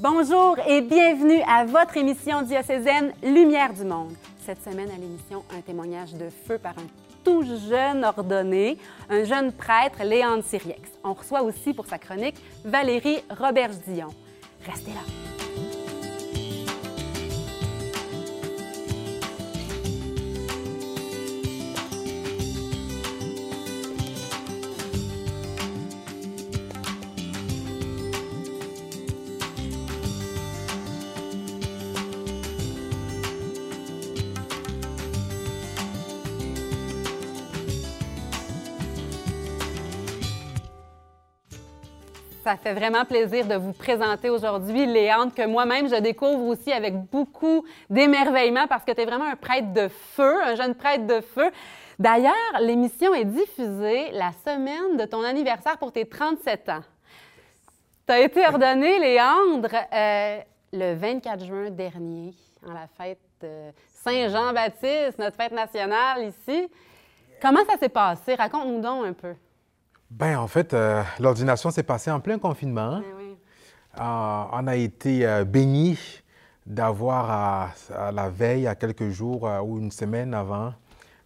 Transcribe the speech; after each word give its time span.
Bonjour 0.00 0.56
et 0.64 0.80
bienvenue 0.80 1.40
à 1.44 1.64
votre 1.64 1.96
émission 1.96 2.42
diocésaine 2.42 3.12
Lumière 3.20 3.72
du 3.72 3.82
Monde. 3.82 4.12
Cette 4.46 4.62
semaine 4.62 4.88
à 4.90 4.96
l'émission, 4.96 5.42
un 5.52 5.60
témoignage 5.60 6.14
de 6.14 6.28
feu 6.46 6.56
par 6.56 6.78
un 6.78 6.86
tout 7.24 7.44
jeune 7.68 8.04
ordonné, 8.04 8.78
un 9.10 9.24
jeune 9.24 9.50
prêtre, 9.50 10.04
Léandre 10.04 10.44
Siriex. 10.44 10.88
On 11.02 11.14
reçoit 11.14 11.42
aussi 11.42 11.74
pour 11.74 11.86
sa 11.86 11.98
chronique 11.98 12.36
Valérie 12.64 13.24
Roberge-Dion. 13.28 14.14
Restez 14.64 14.92
là. 14.92 15.27
Ça 42.48 42.56
fait 42.56 42.72
vraiment 42.72 43.04
plaisir 43.04 43.46
de 43.46 43.56
vous 43.56 43.74
présenter 43.74 44.30
aujourd'hui 44.30 44.86
Léandre, 44.86 45.34
que 45.34 45.46
moi-même 45.46 45.86
je 45.86 45.96
découvre 45.96 46.46
aussi 46.46 46.72
avec 46.72 46.94
beaucoup 46.94 47.62
d'émerveillement 47.90 48.66
parce 48.66 48.84
que 48.84 48.92
tu 48.92 49.02
es 49.02 49.04
vraiment 49.04 49.26
un 49.26 49.36
prêtre 49.36 49.74
de 49.74 49.88
feu, 49.88 50.42
un 50.42 50.54
jeune 50.54 50.74
prêtre 50.74 51.06
de 51.06 51.20
feu. 51.20 51.50
D'ailleurs, 51.98 52.32
l'émission 52.60 53.12
est 53.12 53.26
diffusée 53.26 54.12
la 54.12 54.30
semaine 54.46 54.96
de 54.96 55.04
ton 55.04 55.22
anniversaire 55.24 55.76
pour 55.76 55.92
tes 55.92 56.06
37 56.06 56.70
ans. 56.70 56.80
Tu 58.06 58.14
as 58.14 58.20
été 58.20 58.48
ordonné, 58.48 58.98
Léandre, 58.98 59.68
euh, 59.92 60.38
le 60.72 60.94
24 60.94 61.44
juin 61.44 61.68
dernier, 61.68 62.32
en 62.66 62.72
la 62.72 62.86
fête 62.96 63.20
de 63.42 63.72
Saint-Jean-Baptiste, 63.88 65.18
notre 65.18 65.36
fête 65.36 65.52
nationale 65.52 66.24
ici. 66.24 66.66
Comment 67.42 67.66
ça 67.68 67.76
s'est 67.76 67.90
passé? 67.90 68.36
Raconte-nous 68.36 68.80
donc 68.80 69.04
un 69.04 69.12
peu. 69.12 69.34
Ben, 70.10 70.38
en 70.38 70.48
fait, 70.48 70.72
euh, 70.72 71.02
l'ordination 71.20 71.70
s'est 71.70 71.82
passée 71.82 72.10
en 72.10 72.20
plein 72.20 72.38
confinement. 72.38 73.00
Ben 73.00 73.04
oui. 73.18 73.36
Euh, 74.00 74.44
on 74.52 74.66
a 74.66 74.76
été 74.76 75.26
euh, 75.26 75.44
bénis 75.44 76.22
d'avoir 76.66 77.30
à, 77.30 77.70
à 77.94 78.12
la 78.12 78.28
veille, 78.28 78.66
à 78.66 78.74
quelques 78.74 79.08
jours 79.08 79.48
euh, 79.48 79.60
ou 79.60 79.78
une 79.78 79.90
semaine 79.90 80.34
avant, 80.34 80.72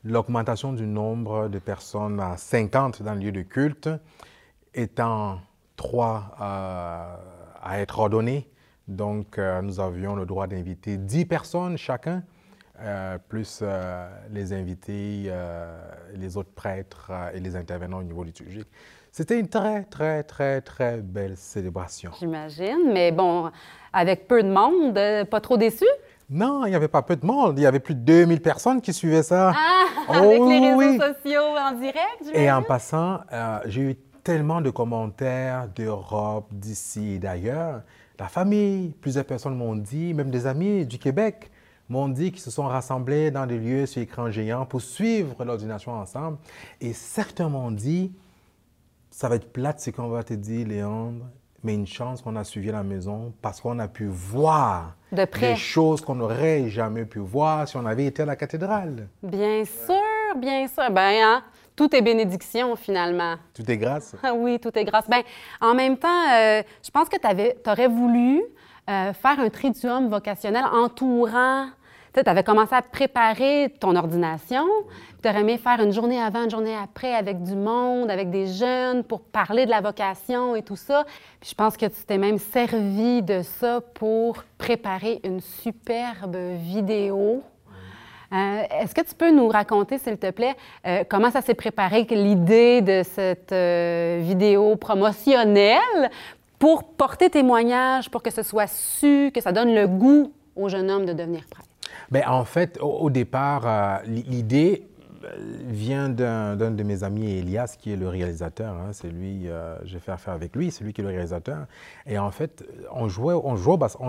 l'augmentation 0.05 0.73
du 0.73 0.87
nombre 0.87 1.49
de 1.49 1.59
personnes 1.59 2.19
à 2.21 2.37
50 2.37 3.03
dans 3.03 3.15
le 3.15 3.21
lieu 3.21 3.33
de 3.33 3.43
culte, 3.43 3.91
étant 4.75 5.41
trois 5.77 6.35
à 6.39 7.79
être 7.81 7.99
ordonnés. 7.99 8.49
Donc, 8.89 9.39
nous 9.39 9.81
avions 9.81 10.17
le 10.17 10.27
droit 10.27 10.47
d'inviter 10.47 10.97
10 10.97 11.25
personnes 11.27 11.77
chacun, 11.77 12.23
euh, 12.83 13.19
plus 13.29 13.61
euh, 13.63 14.09
les 14.31 14.53
invités, 14.53 15.25
euh, 15.29 15.71
les 16.15 16.37
autres 16.37 16.53
prêtres 16.53 17.11
et 17.35 17.41
les 17.41 17.55
intervenants 17.57 17.99
au 17.99 18.03
niveau 18.03 18.25
liturgique. 18.25 18.67
C'était 19.11 19.39
une 19.39 19.49
très, 19.49 19.85
très, 19.85 20.23
très, 20.23 20.61
très 20.63 20.97
belle 20.99 21.37
célébration. 21.37 22.11
J'imagine, 22.19 22.93
mais 22.93 23.13
bon, 23.13 23.51
avec 23.93 24.27
peu 24.27 24.43
de 24.43 24.49
monde, 24.49 25.29
pas 25.29 25.41
trop 25.41 25.57
déçu? 25.57 25.85
Non, 26.31 26.65
il 26.65 26.71
n'y 26.71 26.77
avait 26.77 26.89
pas 26.89 27.03
peu 27.03 27.15
de 27.15 27.27
monde. 27.27 27.59
Il 27.59 27.63
y 27.63 27.67
avait 27.67 27.79
plus 27.81 27.95
de 27.95 28.01
2000 28.01 28.41
personnes 28.41 28.81
qui 28.81 28.93
suivaient 28.93 29.23
ça. 29.23 29.53
Ah, 29.55 29.85
Oh, 30.09 30.15
avec 30.15 30.41
les 30.41 30.59
réseaux 30.59 30.77
oui. 30.79 30.99
sociaux 30.99 31.57
en 31.57 31.73
direct, 31.73 32.35
Et 32.35 32.51
en 32.51 32.63
passant, 32.63 33.21
j'ai 33.67 33.83
eu 33.83 33.97
tellement 34.25 34.61
de 34.61 34.71
commentaires 34.71 35.69
d'Europe, 35.69 36.49
d'ici 36.51 37.15
et 37.15 37.19
d'ailleurs. 37.19 37.83
La 38.19 38.29
famille, 38.29 38.95
plusieurs 39.01 39.25
personnes 39.25 39.57
m'ont 39.57 39.75
dit, 39.77 40.15
même 40.15 40.31
des 40.31 40.47
amis 40.47 40.87
du 40.87 40.99
Québec, 40.99 41.51
m'ont 41.93 42.09
dit 42.09 42.33
qu'ils 42.33 42.41
se 42.41 42.51
sont 42.51 42.67
rassemblés 42.67 43.31
dans 43.31 43.45
des 43.47 43.59
lieux 43.59 43.85
sur 43.85 44.01
écran 44.01 44.31
géant 44.31 44.65
pour 44.65 44.81
suivre 44.81 45.45
l'ordination 45.45 45.93
ensemble. 45.93 46.39
Et 46.80 46.95
certains 46.95 47.51
m'ont 47.51 47.70
dit, 47.70 48.13
ça 49.11 49.29
va 49.29 49.36
être 49.36 49.53
plate 49.53 49.79
ce 49.80 49.91
qu'on 49.91 50.08
va 50.08 50.23
te 50.23 50.33
dire, 50.33 50.67
Léandre, 50.67 51.27
mais 51.63 51.75
une 51.75 51.86
chance 51.86 52.23
qu'on 52.23 52.35
a 52.36 52.45
suivi 52.45 52.70
à 52.70 52.73
la 52.73 52.83
maison 52.83 53.35
parce 53.42 53.61
qu'on 53.61 53.79
a 53.79 53.89
pu 53.89 54.07
voir 54.07 54.97
De 55.13 55.27
près. 55.27 55.51
des 55.53 55.57
choses 55.57 56.01
qu'on 56.01 56.14
n'aurait 56.14 56.70
jamais 56.70 57.05
pu 57.05 57.19
voir 57.19 57.69
si 57.69 57.77
on 57.77 57.85
avait 57.85 58.07
été 58.07 58.23
à 58.23 58.27
la 58.27 58.36
cathédrale. 58.36 59.07
Bien 59.23 59.63
sûr, 59.67 60.39
bien 60.39 60.67
sûr. 60.67 60.91
Ben, 60.91 61.13
hein, 61.23 61.42
tout 61.77 61.95
est 61.95 62.01
bénédiction 62.01 62.74
finalement. 62.74 63.36
Tout 63.53 63.70
est 63.70 63.77
grâce. 63.77 64.17
Ah 64.23 64.33
oui, 64.35 64.59
tout 64.59 64.77
est 64.79 64.85
grâce. 64.86 65.09
Ben, 65.11 65.23
en 65.61 65.74
même 65.74 65.98
temps, 65.98 66.09
euh, 66.33 66.63
je 66.83 66.91
pense 66.91 67.09
que 67.11 67.17
tu 67.19 67.70
aurais 67.70 67.89
voulu 67.89 68.42
euh, 68.89 69.13
faire 69.13 69.39
un 69.39 69.51
triduum 69.51 70.09
vocationnel 70.09 70.64
entourant. 70.73 71.67
Tu 72.14 72.20
avais 72.27 72.42
commencé 72.42 72.74
à 72.74 72.83
préparer 72.83 73.74
ton 73.80 73.96
ordination, 73.96 74.67
tu 75.23 75.28
aurais 75.30 75.40
aimé 75.40 75.56
faire 75.56 75.80
une 75.80 75.92
journée 75.92 76.20
avant, 76.20 76.45
une 76.45 76.50
journée 76.50 76.77
après 76.77 77.14
avec 77.14 77.42
du 77.42 77.55
monde, 77.55 78.11
avec 78.11 78.28
des 78.28 78.46
jeunes 78.48 79.02
pour 79.02 79.23
parler 79.23 79.64
de 79.64 79.70
la 79.70 79.80
vocation 79.80 80.55
et 80.55 80.62
tout 80.62 80.77
ça. 80.77 81.05
Puis 81.40 81.48
je 81.50 81.55
pense 81.55 81.74
que 81.78 81.86
tu 81.86 82.05
t'es 82.06 82.18
même 82.18 82.36
servi 82.36 83.23
de 83.23 83.40
ça 83.40 83.80
pour 83.95 84.45
préparer 84.58 85.20
une 85.24 85.40
superbe 85.40 86.36
vidéo. 86.36 87.42
Euh, 88.33 88.62
Est-ce 88.83 88.94
que 88.94 89.00
tu 89.00 89.14
peux 89.14 89.30
nous 89.30 89.48
raconter, 89.48 89.96
s'il 89.96 90.18
te 90.18 90.30
plaît, 90.30 90.55
euh, 90.86 91.05
comment 91.08 91.30
ça 91.30 91.40
s'est 91.40 91.55
préparé, 91.55 92.06
l'idée 92.11 92.83
de 92.83 93.02
cette 93.05 93.52
euh, 93.52 94.18
vidéo 94.20 94.77
promotionnelle 94.77 96.11
pour 96.58 96.84
porter 96.84 97.30
témoignage, 97.30 98.11
pour 98.11 98.23
que 98.23 98.30
ce 98.30 98.42
soit 98.42 98.67
su, 98.67 99.30
que 99.34 99.40
ça 99.40 99.52
donne 99.52 99.74
le 99.74 99.86
goût 99.86 100.30
au 100.56 100.68
jeune 100.68 100.90
homme 100.90 101.06
de 101.06 101.14
devenir 101.14 101.46
prêtre? 101.50 101.72
Ben, 102.11 102.23
en 102.27 102.45
fait, 102.45 102.79
au, 102.80 103.11
départ, 103.11 103.63
euh, 103.67 103.97
l'idée 104.07 104.86
euh, 105.25 105.29
vient 105.67 106.08
d'un 106.08 106.57
de 106.57 106.83
mes 106.83 107.05
amis, 107.05 107.30
Elias, 107.39 107.77
qui 107.79 107.92
est 107.92 107.97
le 107.97 108.08
réalisateur. 108.08 108.75
hein. 108.75 108.91
C'est 108.92 109.08
lui, 109.08 109.48
euh, 109.48 109.77
je 109.85 109.95
vais 109.95 110.01
faire 110.01 110.14
affaire 110.14 110.35
avec 110.35 110.55
lui, 110.57 110.70
c'est 110.70 110.85
lui 110.85 110.92
qui 110.92 111.01
est 111.01 111.05
le 111.05 111.11
réalisateur. 111.11 111.67
Et 112.07 112.19
en 112.19 112.30
fait, 112.30 112.64
on 112.92 113.08
jouait, 113.08 113.35
on 113.35 113.57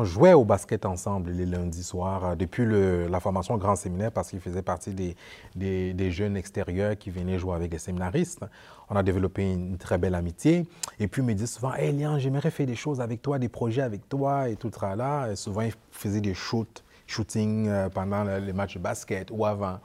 jouait, 0.04 0.34
au, 0.34 0.44
basket 0.44 0.86
ensemble 0.86 1.32
les 1.32 1.46
lundis 1.46 1.84
soirs, 1.84 2.26
euh, 2.26 2.36
depuis 2.36 2.66
la 3.10 3.20
formation 3.20 3.58
Grand 3.58 3.76
Séminaire, 3.76 4.12
parce 4.12 4.30
qu'il 4.30 4.40
faisait 4.40 4.62
partie 4.62 4.94
des, 4.94 5.16
des- 5.56 6.12
jeunes 6.12 6.38
extérieurs 6.38 6.98
qui 6.98 7.10
venaient 7.10 7.40
jouer 7.40 7.56
avec 7.56 7.72
les 7.72 7.80
séminaristes. 7.80 8.42
On 8.90 8.96
a 8.96 9.04
développé 9.04 9.52
une 9.52 9.78
très 9.78 9.98
belle 9.98 10.16
amitié. 10.16 10.66
Et 11.00 11.08
puis, 11.08 11.22
il 11.22 11.26
me 11.26 11.34
dit 11.34 11.48
souvent, 11.48 11.74
Hey, 11.74 11.92
Léon, 11.92 12.20
j'aimerais 12.20 12.52
faire 12.52 12.68
des 12.68 12.76
choses 12.76 13.02
avec 13.02 13.22
toi, 13.22 13.40
des 13.40 13.50
projets 13.50 13.82
avec 13.82 14.08
toi 14.10 14.50
et 14.50 14.56
tout 14.56 14.72
ça 14.78 14.96
là. 14.96 15.30
Et 15.32 15.36
souvent, 15.36 15.62
il 15.62 15.74
faisait 15.92 16.22
des 16.22 16.34
shoots 16.34 16.84
shooting 17.08 17.68
euh, 17.68 17.90
pendant 17.90 18.24
le- 18.24 18.40
les 18.40 18.54
matchs 18.54 18.76
de 18.76 18.80
basket 18.80 19.30
ou 19.32 19.46
avant. 19.46 19.80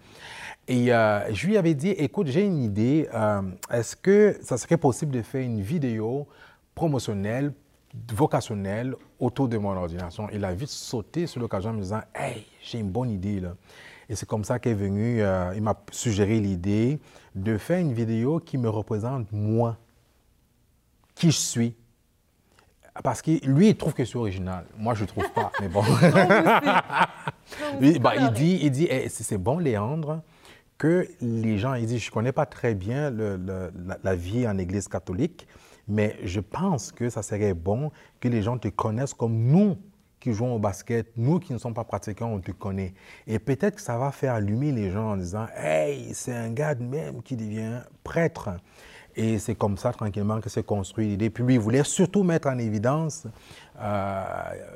Et 0.66 0.92
euh, 0.92 1.32
je 1.32 1.46
lui 1.46 1.56
avais 1.56 1.74
dit, 1.74 1.90
écoute, 1.90 2.26
j'ai 2.28 2.44
une 2.44 2.62
idée, 2.62 3.08
euh, 3.14 3.42
est-ce 3.70 3.96
que 3.96 4.36
ça 4.42 4.58
serait 4.58 4.76
possible 4.76 5.12
de 5.12 5.22
faire 5.22 5.42
une 5.42 5.60
vidéo 5.60 6.26
promotionnelle, 6.74 7.52
vocationnelle 8.12 8.94
autour 9.18 9.48
de 9.48 9.56
mon 9.58 9.70
ordination? 9.76 10.28
Il 10.32 10.44
a 10.44 10.52
vite 10.52 10.68
sauté 10.68 11.26
sur 11.26 11.40
l'occasion 11.40 11.70
en 11.70 11.74
me 11.74 11.80
disant, 11.82 12.02
hey, 12.14 12.46
j'ai 12.62 12.78
une 12.78 12.90
bonne 12.90 13.10
idée 13.10 13.40
là. 13.40 13.54
Et 14.10 14.14
c'est 14.14 14.26
comme 14.26 14.44
ça 14.44 14.58
qu'est 14.58 14.74
venu, 14.74 15.20
il 15.54 15.62
m'a 15.62 15.76
suggéré 15.90 16.40
l'idée 16.40 16.98
de 17.34 17.58
faire 17.58 17.78
une 17.78 17.92
vidéo 17.92 18.40
qui 18.40 18.56
me 18.56 18.68
représente 18.70 19.30
moi, 19.32 19.76
qui 21.14 21.30
je 21.30 21.36
suis. 21.38 21.74
Parce 23.03 23.22
que 23.22 23.31
lui, 23.47 23.69
il 23.70 23.76
trouve 23.76 23.94
que 23.94 24.04
c'est 24.04 24.16
original. 24.16 24.64
Moi, 24.76 24.94
je 24.94 25.03
ne 25.03 25.06
trouve 25.09 25.31
pas, 25.32 25.53
mais 25.60 25.69
bon. 25.69 25.82
Lui, 27.81 27.98
bah, 28.00 28.12
il 28.16 28.31
dit, 28.32 28.59
il 28.62 28.70
dit 28.70 28.86
Eh, 28.91 29.09
c'est 29.09 29.25
c'est 29.25 29.38
bon, 29.38 29.59
Léandre, 29.59 30.22
que 30.76 31.09
les 31.20 31.59
gens, 31.59 31.75
il 31.75 31.86
dit, 31.86 31.98
je 31.98 32.09
ne 32.10 32.12
connais 32.14 32.32
pas 32.32 32.47
très 32.47 32.75
bien 32.75 33.10
le- 33.10 33.36
le- 33.36 33.72
la, 33.86 33.98
la 34.03 34.14
vie 34.14 34.47
en 34.47 34.59
Église 34.59 34.88
catholique, 34.88 35.47
mais 35.88 36.16
je 36.25 36.41
pense 36.41 36.92
que 36.92 37.09
ça 37.09 37.22
serait 37.22 37.54
bon 37.54 37.91
que 38.20 38.28
les 38.28 38.42
gens 38.42 38.59
te 38.59 38.69
connaissent 38.69 39.15
comme 39.15 39.34
nous 39.36 39.76
qui 40.20 40.32
jouons 40.32 40.54
au 40.56 40.59
basket, 40.59 41.12
nous 41.16 41.39
qui 41.39 41.53
ne 41.53 41.59
sommes 41.59 41.74
pas 41.74 41.84
pratiquants, 41.84 42.33
on 42.33 42.41
te 42.41 42.50
connaît. 42.50 42.92
Et 43.27 43.39
peut-être 43.39 43.77
que 43.77 43.80
ça 43.80 43.97
va 43.98 44.10
faire 44.10 44.34
allumer 44.34 44.72
les 44.72 44.91
gens 44.91 45.12
en 45.12 45.16
disant, 45.16 45.47
hey, 45.56 46.12
c'est 46.12 46.34
un 46.34 46.50
gars 46.50 46.74
de 46.74 46.83
même 46.83 47.22
qui 47.22 47.36
devient 47.36 47.80
prêtre. 48.03 48.50
Et 49.18 49.41
c'est 49.41 49.56
comme 49.56 49.76
ça, 49.76 49.92
tranquillement, 49.92 50.41
que 50.41 50.48
s'est 50.48 50.62
construit 50.62 51.09
l'idée. 51.09 51.28
Puis 51.28 51.42
lui, 51.42 51.54
il 51.54 51.60
voulait 51.60 51.82
surtout 51.82 52.22
mettre 52.22 52.47
en 52.47 52.56
évidence 52.56 53.26
euh, 53.80 54.24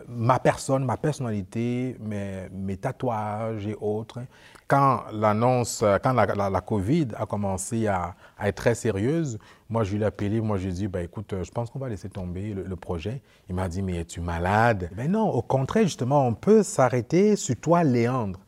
ma 0.08 0.40
personne, 0.40 0.84
ma 0.84 0.96
personnalité, 0.96 1.96
mes, 2.00 2.76
tatouages 2.76 3.68
et 3.68 3.76
autres. 3.80 4.18
Quand 4.66 5.04
l'annonce, 5.12 5.84
quand 6.02 6.12
la, 6.12 6.60
COVID 6.60 7.08
a 7.16 7.24
commencé 7.24 7.86
à, 7.86 8.16
être 8.42 8.56
très 8.56 8.74
sérieuse, 8.74 9.38
moi, 9.70 9.84
je 9.84 9.94
lui 9.94 10.02
ai 10.02 10.06
appelé, 10.06 10.40
moi, 10.40 10.56
je 10.56 10.64
lui 10.64 10.70
ai 10.70 10.74
dit, 10.74 10.88
ben, 10.88 11.04
écoute, 11.04 11.36
je 11.40 11.50
pense 11.52 11.70
qu'on 11.70 11.78
va 11.78 11.88
laisser 11.88 12.08
tomber 12.08 12.52
le, 12.52 12.64
le 12.64 12.76
projet. 12.76 13.22
Il 13.48 13.54
m'a 13.54 13.68
dit, 13.68 13.80
mais 13.80 14.00
es-tu 14.00 14.20
malade? 14.20 14.90
Ben 14.96 15.08
non, 15.08 15.30
au 15.30 15.42
contraire, 15.42 15.84
justement, 15.84 16.26
on 16.26 16.34
peut 16.34 16.64
s'arrêter 16.64 17.36
sur 17.36 17.54
toi, 17.54 17.84
Léandre, 17.84 18.40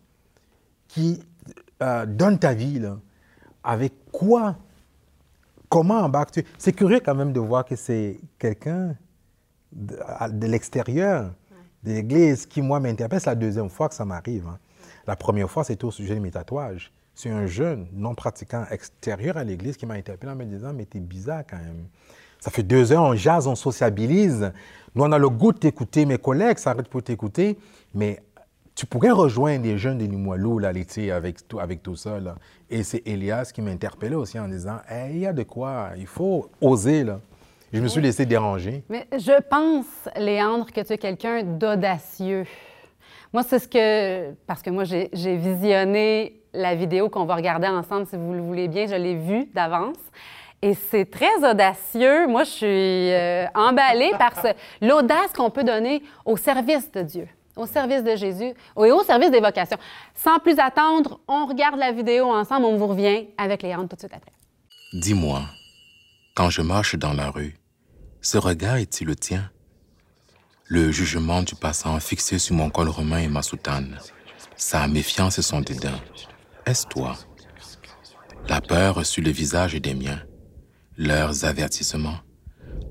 qui 0.88 1.22
euh, 1.82 2.04
donne 2.04 2.40
ta 2.40 2.52
vie, 2.52 2.80
là. 2.80 2.98
Avec 3.62 3.92
quoi 4.10 4.56
Comment 5.74 6.02
embarques-tu 6.02 6.44
C'est 6.56 6.72
curieux 6.72 7.00
quand 7.04 7.16
même 7.16 7.32
de 7.32 7.40
voir 7.40 7.64
que 7.64 7.74
c'est 7.74 8.20
quelqu'un 8.38 8.94
de, 9.72 9.96
à- 10.06 10.28
de 10.28 10.46
l'extérieur 10.46 11.32
d'église 11.82 12.46
qui, 12.46 12.62
moi, 12.62 12.78
m'interpelle. 12.78 13.18
C'est 13.18 13.30
la 13.30 13.34
deuxième 13.34 13.68
fois 13.68 13.88
que 13.88 13.96
ça 13.96 14.04
m'arrive. 14.04 14.46
hein. 14.46 14.58
La 15.04 15.16
première 15.16 15.50
fois, 15.50 15.64
c'était 15.64 15.84
au 15.84 15.90
sujet 15.90 16.14
de 16.14 16.20
mes 16.20 16.30
tatouages. 16.30 16.92
C'est 17.12 17.28
un 17.30 17.46
jeune 17.46 17.88
non 17.92 18.14
pratiquant 18.14 18.64
extérieur 18.70 19.36
à 19.36 19.42
l'église 19.42 19.76
qui 19.76 19.84
m'a 19.84 19.94
interpellé 19.94 20.30
en 20.32 20.36
me 20.36 20.44
disant 20.44 20.72
Mais 20.72 20.84
t'es 20.84 21.00
bizarre 21.00 21.42
quand 21.50 21.58
même. 21.58 21.88
Ça 22.38 22.52
fait 22.52 22.62
deux 22.62 22.92
heures, 22.92 23.02
on 23.02 23.16
jase, 23.16 23.48
on 23.48 23.56
sociabilise. 23.56 24.52
Nous, 24.94 25.02
on 25.02 25.10
a 25.10 25.18
le 25.18 25.28
goût 25.28 25.50
de 25.50 25.58
t'écouter. 25.58 26.06
Mes 26.06 26.18
collègues 26.18 26.58
s'arrêtent 26.58 26.88
pour 26.88 27.02
t'écouter. 27.02 27.58
Mais 27.94 28.22
tu 28.74 28.86
pourrais 28.86 29.10
rejoindre 29.10 29.64
les 29.64 29.78
jeunes 29.78 29.98
de 29.98 30.04
Limoilou, 30.04 30.58
là, 30.58 30.72
l'été, 30.72 31.12
avec 31.12 31.46
tout, 31.46 31.60
avec 31.60 31.82
tout 31.82 31.96
ça. 31.96 32.18
Là. 32.20 32.34
Et 32.70 32.82
c'est 32.82 33.02
Elias 33.06 33.50
qui 33.54 33.62
m'interpellait 33.62 34.16
aussi 34.16 34.38
en 34.38 34.48
disant 34.48 34.78
Hey, 34.88 35.12
il 35.14 35.18
y 35.20 35.26
a 35.26 35.32
de 35.32 35.42
quoi, 35.44 35.90
il 35.96 36.06
faut 36.06 36.50
oser. 36.60 37.04
Là. 37.04 37.20
Je 37.72 37.80
me 37.80 37.88
suis 37.88 38.00
laissé 38.00 38.24
déranger. 38.26 38.82
Mais 38.88 39.06
je 39.16 39.40
pense, 39.48 39.86
Léandre, 40.16 40.66
que 40.72 40.80
tu 40.80 40.92
es 40.92 40.98
quelqu'un 40.98 41.42
d'audacieux. 41.42 42.44
Moi, 43.32 43.42
c'est 43.42 43.58
ce 43.58 43.68
que. 43.68 44.32
Parce 44.46 44.62
que 44.62 44.70
moi, 44.70 44.84
j'ai 44.84 45.08
j'ai 45.12 45.36
visionné 45.36 46.40
la 46.52 46.74
vidéo 46.76 47.08
qu'on 47.08 47.24
va 47.24 47.34
regarder 47.34 47.66
ensemble, 47.66 48.06
si 48.06 48.16
vous 48.16 48.32
le 48.32 48.40
voulez 48.40 48.68
bien. 48.68 48.86
Je 48.86 48.94
l'ai 48.94 49.16
vue 49.16 49.46
d'avance. 49.54 49.96
Et 50.62 50.74
c'est 50.74 51.04
très 51.10 51.34
audacieux. 51.48 52.26
Moi, 52.28 52.44
je 52.44 52.50
suis 52.50 52.66
euh, 53.12 53.46
emballée 53.54 54.12
par 54.18 54.40
ce- 54.40 54.54
l'audace 54.86 55.32
qu'on 55.36 55.50
peut 55.50 55.64
donner 55.64 56.02
au 56.24 56.36
service 56.36 56.90
de 56.92 57.02
Dieu, 57.02 57.28
au 57.56 57.66
service 57.66 58.02
de 58.02 58.16
Jésus 58.16 58.52
et 58.76 58.90
au 58.92 59.02
service 59.02 59.30
des 59.30 59.40
vocations. 59.40 59.78
Sans 60.14 60.38
plus 60.38 60.58
attendre, 60.58 61.20
on 61.28 61.46
regarde 61.46 61.78
la 61.78 61.92
vidéo 61.92 62.26
ensemble. 62.30 62.66
On 62.66 62.76
vous 62.76 62.86
revient 62.86 63.28
avec 63.38 63.62
Léandre 63.62 63.88
tout 63.88 63.96
de 63.96 64.00
suite 64.00 64.14
après. 64.14 64.32
Dis-moi, 64.92 65.42
quand 66.34 66.50
je 66.50 66.62
marche 66.62 66.96
dans 66.96 67.12
la 67.12 67.30
rue, 67.30 67.56
ce 68.20 68.38
regard 68.38 68.76
est-il 68.76 69.06
le 69.06 69.16
tien? 69.16 69.50
Le 70.66 70.90
jugement 70.90 71.42
du 71.42 71.54
passant 71.54 71.98
fixé 72.00 72.38
sur 72.38 72.54
mon 72.54 72.70
col 72.70 72.88
romain 72.88 73.18
et 73.18 73.28
ma 73.28 73.42
soutane, 73.42 73.98
sa 74.56 74.88
méfiance 74.88 75.38
et 75.38 75.42
son 75.42 75.60
dédain, 75.60 76.00
est-ce 76.64 76.86
toi? 76.86 77.16
La 78.48 78.60
peur 78.60 79.04
sur 79.04 79.22
le 79.22 79.30
visage 79.30 79.74
des 79.74 79.94
miens, 79.94 80.22
leurs 80.96 81.44
avertissements, 81.44 82.18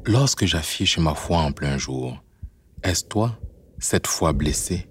lorsque 0.06 0.45
j'affiche 0.45 0.98
ma 1.00 1.16
foi 1.16 1.38
en 1.38 1.51
plein 1.51 1.77
jour, 1.77 2.18
est-ce 2.83 3.06
toi, 3.06 3.39
cette 3.83 4.07
foi 4.07 4.31
blessée, 4.31 4.88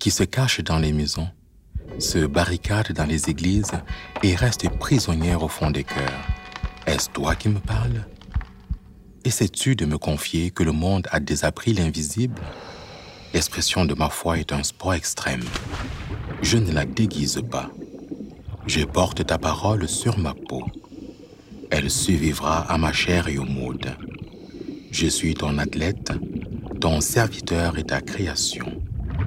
qui 0.00 0.10
se 0.10 0.24
cache 0.24 0.60
dans 0.60 0.80
les 0.80 0.92
maisons, 0.92 1.28
se 2.00 2.26
barricade 2.26 2.90
dans 2.90 3.04
les 3.04 3.30
églises 3.30 3.70
et 4.24 4.34
reste 4.34 4.68
prisonnière 4.68 5.44
au 5.44 5.48
fond 5.48 5.70
des 5.70 5.84
cœurs. 5.84 6.26
Est-ce 6.86 7.08
toi 7.10 7.36
qui 7.36 7.48
me 7.48 7.60
parles? 7.60 8.04
Essaies-tu 9.24 9.76
de 9.76 9.86
me 9.86 9.96
confier 9.96 10.50
que 10.50 10.64
le 10.64 10.72
monde 10.72 11.06
a 11.12 11.20
désappris 11.20 11.72
l'invisible? 11.72 12.42
L'expression 13.32 13.84
de 13.84 13.94
ma 13.94 14.10
foi 14.10 14.38
est 14.38 14.52
un 14.52 14.64
sport 14.64 14.94
extrême. 14.94 15.44
Je 16.42 16.58
ne 16.58 16.72
la 16.72 16.84
déguise 16.84 17.40
pas. 17.48 17.70
Je 18.66 18.84
porte 18.84 19.24
ta 19.24 19.38
parole 19.38 19.88
sur 19.88 20.18
ma 20.18 20.34
peau. 20.34 20.66
Elle 21.70 21.90
survivra 21.92 22.62
à 22.62 22.76
ma 22.76 22.92
chair 22.92 23.28
et 23.28 23.38
au 23.38 23.44
modes. 23.44 23.96
Je 24.90 25.06
suis 25.06 25.34
ton 25.34 25.58
athlète, 25.58 26.12
ton 26.78 27.00
serviteur 27.00 27.78
et 27.78 27.84
ta 27.84 28.00
création. 28.00 28.82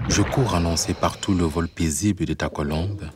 Je 0.08 0.22
cours 0.22 0.56
annoncer 0.56 0.94
partout 0.94 1.34
le 1.34 1.44
vol 1.44 1.68
paisible 1.68 2.26
de 2.26 2.34
ta 2.34 2.50
colombe, 2.50 3.10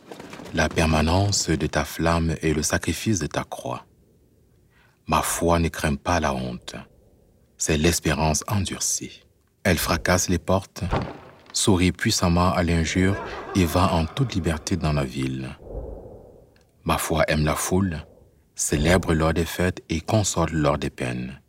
la 0.54 0.70
permanence 0.70 1.50
de 1.50 1.68
ta 1.68 1.86
flamme 1.86 2.36
et 2.42 2.54
le 2.54 2.64
sacrifice 2.64 3.20
de 3.20 3.28
ta 3.28 3.44
croix. 3.44 3.86
Ma 5.08 5.22
foi 5.22 5.60
ne 5.60 5.70
craint 5.70 5.96
pas 5.96 6.20
la 6.20 6.34
honte, 6.34 6.76
c'est 7.58 7.78
l'espérance 7.78 8.44
endurcie. 8.48 9.24
Elle 9.64 9.78
fracasse 9.78 10.30
les 10.30 10.40
portes, 10.40 10.84
sourit 11.54 11.92
puissamment 11.92 12.54
à 12.54 12.64
l'injure 12.64 13.16
et 13.56 13.66
va 13.66 13.94
en 13.94 14.06
toute 14.06 14.34
liberté 14.34 14.76
dans 14.76 14.94
la 14.94 15.04
ville. 15.04 15.50
Ma 16.84 16.98
foi 16.98 17.24
aime 17.28 17.46
la 17.46 17.56
foule, 17.56 18.06
célèbre 18.56 19.14
lors 19.14 19.34
des 19.34 19.46
fêtes 19.46 19.82
et 19.90 20.02
console 20.02 20.52
lors 20.52 20.78
des 20.78 20.90
peines. 20.90 21.40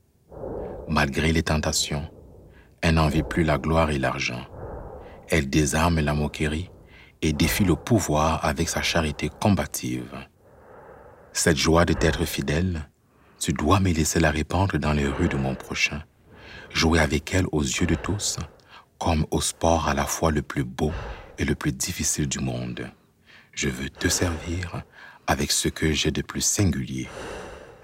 Malgré 0.89 1.33
les 1.33 1.43
tentations, 1.43 2.09
elle 2.85 2.97
n'en 2.97 3.09
vit 3.09 3.23
plus 3.23 3.45
la 3.45 3.57
gloire 3.57 3.89
et 3.89 3.99
l'argent. 3.99 4.45
Elle 5.31 5.49
désarme 5.49 6.01
la 6.01 6.13
moquerie 6.13 6.71
et 7.23 7.33
défie 7.33 7.65
le 7.65 7.77
pouvoir 7.77 8.45
avec 8.45 8.69
sa 8.69 8.83
charité 8.83 9.31
combative. 9.41 10.15
Cette 11.33 11.57
joie 11.57 11.87
de 11.87 11.95
t'être 11.95 12.27
fidèle, 12.27 12.87
tu 13.41 13.55
dois 13.55 13.81
me 13.81 13.91
laisser 13.91 14.21
la 14.21 14.31
répandre 14.31 14.77
dans 14.77 14.93
les 14.93 15.07
rues 15.07 15.31
de 15.31 15.39
mon 15.39 15.55
prochain, 15.55 16.03
jouer 16.75 16.99
avec 16.99 17.33
elle 17.33 17.47
aux 17.53 17.63
yeux 17.63 17.87
de 17.87 17.95
tous, 17.95 18.37
comme 18.99 19.25
au 19.31 19.41
sport 19.41 19.89
à 19.89 19.95
la 19.95 20.05
fois 20.05 20.31
le 20.31 20.43
plus 20.43 20.65
beau 20.65 20.93
et 21.39 21.47
le 21.47 21.55
plus 21.55 21.73
difficile 21.73 22.29
du 22.29 22.41
monde. 22.41 22.91
Je 23.55 23.71
veux 23.71 23.89
te 23.89 24.09
servir 24.09 24.83
avec 25.27 25.53
ce 25.53 25.69
que 25.71 25.91
j'ai 25.93 26.11
de 26.11 26.21
plus 26.21 26.43
singulier. 26.43 27.09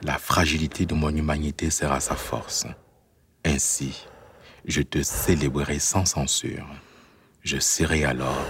La 0.03 0.19
fragilité 0.19 0.85
de 0.85 0.95
mon 0.95 1.09
humanité 1.09 1.71
sera 1.71 2.01
sa 2.01 2.17
force. 2.17 2.67
Ainsi, 3.47 4.07
je 4.65 4.83
te 4.83 5.03
célébrerai 5.03 5.79
sans 5.79 6.05
censure. 6.05 6.67
Je 7.43 7.59
serai 7.59 8.05
alors 8.05 8.45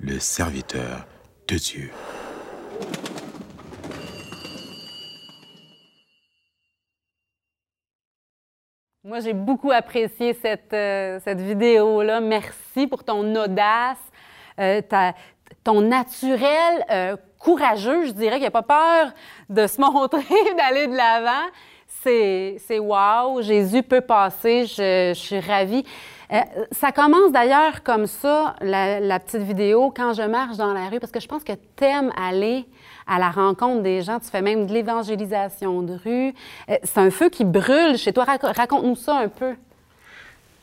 le 0.00 0.18
serviteur 0.18 1.06
de 1.48 1.56
Dieu. 1.56 1.90
Moi, 9.04 9.20
j'ai 9.20 9.34
beaucoup 9.34 9.70
apprécié 9.70 10.32
cette, 10.32 10.72
euh, 10.72 11.20
cette 11.22 11.40
vidéo-là. 11.40 12.20
Merci 12.20 12.86
pour 12.86 13.04
ton 13.04 13.34
audace, 13.34 13.98
euh, 14.58 14.80
ta- 14.80 15.14
ton 15.62 15.82
naturel 15.82 16.84
euh, 16.90 17.16
courageux. 17.38 18.06
Je 18.06 18.12
dirais 18.12 18.36
qu'il 18.36 18.40
n'y 18.42 18.46
a 18.46 18.50
pas 18.50 18.62
peur 18.62 19.12
de 19.50 19.66
se 19.66 19.78
montrer, 19.80 20.54
d'aller 20.56 20.86
de 20.86 20.96
l'avant. 20.96 21.46
C'est, 22.02 22.78
wow. 22.78 23.40
Jésus 23.40 23.82
peut 23.82 24.00
passer. 24.00 24.66
Je, 24.66 25.12
suis 25.14 25.40
ravie. 25.40 25.84
Euh, 26.32 26.40
ça 26.72 26.92
commence 26.92 27.32
d'ailleurs 27.32 27.82
comme 27.82 28.06
ça, 28.06 28.56
la, 28.60 29.18
petite 29.20 29.42
vidéo, 29.42 29.92
quand 29.94 30.12
je 30.12 30.22
marche 30.22 30.56
dans 30.56 30.72
la 30.72 30.88
rue, 30.88 31.00
parce 31.00 31.12
que 31.12 31.20
je 31.20 31.28
pense 31.28 31.44
que 31.44 31.52
tu 31.52 31.84
aimes 31.84 32.12
aller 32.20 32.66
à 33.06 33.18
la 33.18 33.30
rencontre 33.30 33.82
des 33.82 34.02
gens. 34.02 34.18
Tu 34.18 34.28
fais 34.28 34.42
même 34.42 34.66
de 34.66 34.72
l'évangélisation 34.72 35.82
de 35.82 35.94
rue. 35.94 36.34
Euh, 36.68 36.76
c'est 36.82 36.98
un 36.98 37.10
feu 37.10 37.28
qui 37.28 37.44
brûle 37.44 37.96
chez 37.96 38.12
toi. 38.12 38.24
Rac- 38.24 38.54
Raconte-nous 38.54 38.96
ça 38.96 39.18
un 39.18 39.28
peu. 39.28 39.54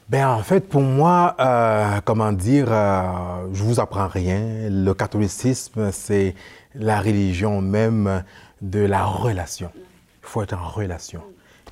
Ben, 0.10 0.28
en 0.28 0.44
fait, 0.44 0.68
pour 0.68 0.82
moi, 0.82 1.36
euh, 1.40 2.02
comment 2.04 2.34
dire, 2.34 2.68
je 2.68 3.64
vous 3.64 3.80
apprends 3.80 4.08
rien. 4.08 4.68
Le 4.70 4.94
catholicisme, 4.94 5.90
c'est 5.92 6.36
la 6.76 7.00
religion 7.00 7.62
même 7.62 8.24
de 8.62 8.80
la 8.80 9.06
relation. 9.06 9.72
Il 10.24 10.28
faut 10.28 10.42
être 10.44 10.54
en 10.54 10.68
relation. 10.68 11.22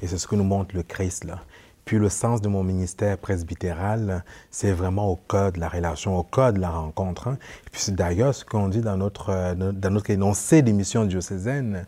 Et 0.02 0.08
c'est 0.08 0.18
ce 0.18 0.28
que 0.28 0.36
nous 0.36 0.44
montre 0.44 0.76
le 0.76 0.84
Christ, 0.84 1.24
là. 1.24 1.40
Puis 1.86 1.98
le 1.98 2.10
sens 2.10 2.40
de 2.40 2.48
mon 2.48 2.64
ministère 2.64 3.18
presbytéral, 3.18 4.24
c'est 4.52 4.72
vraiment 4.72 5.08
au 5.08 5.16
cœur 5.16 5.52
de 5.52 5.60
la 5.60 5.68
relation, 5.68 6.18
au 6.20 6.24
cœur 6.24 6.54
de 6.54 6.60
la 6.60 6.70
rencontre. 6.70 7.30
hein. 7.30 7.38
Et 7.66 7.70
puis 7.72 7.82
c'est 7.82 7.96
d'ailleurs 7.96 8.36
ce 8.36 8.46
qu'on 8.46 8.68
dit 8.68 8.82
dans 8.82 8.96
notre, 8.96 9.32
euh, 9.32 9.56
dans 9.56 9.90
notre 9.90 10.12
énoncé 10.12 10.62
des 10.62 10.72
missions 10.72 11.04
diocésaines 11.06 11.88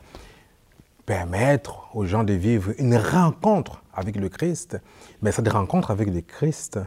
permettre 1.05 1.89
aux 1.93 2.05
gens 2.05 2.23
de 2.23 2.33
vivre 2.33 2.71
une 2.79 2.95
rencontre 2.95 3.83
avec 3.93 4.15
le 4.15 4.29
Christ. 4.29 4.79
Mais 5.21 5.31
cette 5.31 5.49
rencontre 5.49 5.91
avec 5.91 6.07
le 6.07 6.21
Christ 6.21 6.79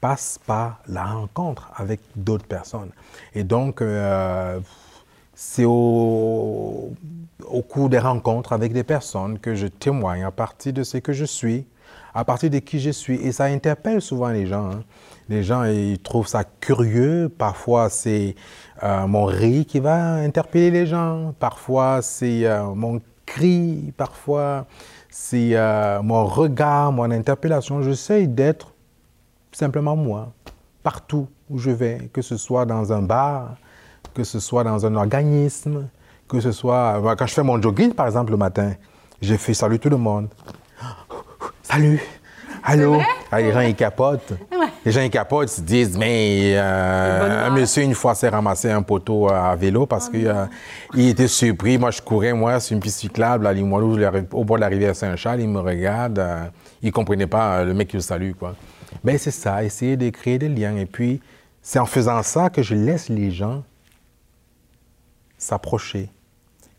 passe 0.00 0.38
par 0.46 0.80
la 0.86 1.04
rencontre 1.04 1.70
avec 1.74 2.00
d'autres 2.16 2.46
personnes. 2.46 2.92
Et 3.34 3.44
donc, 3.44 3.82
euh, 3.82 4.60
c'est 5.34 5.64
au, 5.64 6.92
cours 7.68 7.88
des 7.88 7.98
rencontres 7.98 8.52
avec 8.52 8.72
des 8.72 8.84
personnes 8.84 9.38
que 9.38 9.54
je 9.54 9.66
témoigne 9.66 10.24
à 10.24 10.30
partir 10.30 10.72
de 10.72 10.82
ce 10.82 10.98
que 10.98 11.12
je 11.12 11.24
suis, 11.24 11.66
à 12.14 12.24
partir 12.24 12.50
de 12.50 12.58
qui 12.58 12.78
je 12.78 12.90
suis. 12.90 13.16
Et 13.16 13.32
ça 13.32 13.44
interpelle 13.44 14.00
souvent 14.00 14.28
les 14.30 14.46
gens. 14.46 14.70
hein. 14.70 14.84
Les 15.28 15.42
gens, 15.42 15.64
ils 15.64 15.98
trouvent 15.98 16.26
ça 16.26 16.44
curieux. 16.44 17.32
Parfois, 17.36 17.88
c'est 17.88 18.34
euh, 18.82 19.06
mon 19.06 19.24
rire 19.24 19.64
qui 19.66 19.80
va 19.80 20.14
interpeller 20.16 20.70
les 20.70 20.86
gens. 20.86 21.34
Parfois, 21.38 22.02
c'est 22.02 22.44
euh, 22.44 22.74
mon 22.74 23.00
cri. 23.24 23.92
Parfois, 23.96 24.66
c'est 25.08 25.56
euh, 25.56 26.02
mon 26.02 26.26
regard, 26.26 26.92
mon 26.92 27.10
interpellation. 27.10 27.82
J'essaie 27.82 28.26
d'être 28.26 28.74
simplement 29.50 29.96
moi, 29.96 30.32
partout 30.82 31.26
où 31.48 31.58
je 31.58 31.70
vais, 31.70 32.10
que 32.12 32.20
ce 32.20 32.36
soit 32.36 32.66
dans 32.66 32.92
un 32.92 33.00
bar, 33.02 33.56
que 34.14 34.24
ce 34.24 34.40
soit 34.40 34.64
dans 34.64 34.86
un 34.86 34.94
organisme, 34.96 35.88
que 36.28 36.40
ce 36.40 36.52
soit... 36.52 37.00
Moi, 37.00 37.16
Quand 37.16 37.26
je 37.26 37.34
fais 37.34 37.42
mon 37.42 37.60
jogging, 37.60 37.92
par 37.92 38.06
exemple, 38.06 38.30
le 38.30 38.36
matin, 38.36 38.72
je 39.20 39.34
fais 39.34 39.54
salut 39.54 39.78
tout 39.78 39.90
le 39.90 39.96
monde. 39.96 40.28
Salut! 41.62 42.00
Allô? 42.66 42.98
Ah, 43.30 43.40
les 43.42 43.52
gens, 43.52 43.60
ils 43.60 43.74
capotent. 43.74 44.32
Les 44.86 44.92
gens, 44.92 45.02
ils 45.02 45.10
capotent, 45.10 45.50
ils 45.50 45.56
se 45.56 45.60
disent, 45.60 45.98
mais 45.98 46.54
euh, 46.56 47.46
un 47.46 47.50
monsieur, 47.50 47.82
une 47.82 47.94
fois, 47.94 48.14
s'est 48.14 48.28
ramassé 48.30 48.70
un 48.70 48.80
poteau 48.80 49.28
à 49.28 49.54
vélo 49.54 49.84
parce 49.84 50.08
qu'il 50.08 50.28
était 50.96 51.28
surpris. 51.28 51.76
Moi, 51.76 51.90
je 51.90 52.00
courais, 52.00 52.32
moi, 52.32 52.60
sur 52.60 52.74
une 52.74 52.80
piste 52.80 53.00
cyclable 53.00 53.46
à 53.46 53.52
Limoilou, 53.52 53.98
au 54.32 54.44
bord 54.44 54.56
de 54.56 54.62
la 54.62 54.68
rivière 54.68 54.96
Saint-Charles. 54.96 55.42
Il 55.42 55.48
me 55.48 55.60
regarde. 55.60 56.18
euh, 56.18 56.44
il 56.80 56.86
ne 56.86 56.92
comprenait 56.92 57.26
pas 57.26 57.58
euh, 57.58 57.64
le 57.64 57.74
mec 57.74 57.88
qui 57.88 57.96
le 57.96 58.02
salue, 58.02 58.32
quoi. 58.32 58.54
Ben 59.02 59.18
c'est 59.18 59.30
ça, 59.30 59.62
essayer 59.64 59.96
de 59.98 60.08
créer 60.10 60.38
des 60.38 60.48
liens. 60.48 60.76
Et 60.76 60.86
puis, 60.86 61.20
c'est 61.60 61.78
en 61.78 61.86
faisant 61.86 62.22
ça 62.22 62.48
que 62.48 62.62
je 62.62 62.74
laisse 62.74 63.08
les 63.10 63.30
gens 63.30 63.62
s'approcher, 65.44 66.10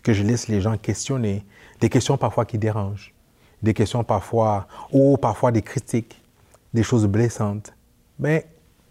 que 0.03 0.13
je 0.13 0.23
laisse 0.23 0.47
les 0.47 0.61
gens 0.61 0.77
questionner, 0.77 1.45
des 1.79 1.89
questions 1.89 2.17
parfois 2.17 2.45
qui 2.45 2.57
dérangent, 2.57 3.13
des 3.61 3.73
questions 3.73 4.03
parfois, 4.03 4.67
ou 4.91 5.17
parfois 5.17 5.51
des 5.51 5.61
critiques, 5.61 6.21
des 6.73 6.83
choses 6.83 7.05
blessantes. 7.05 7.73
Mais 8.19 8.45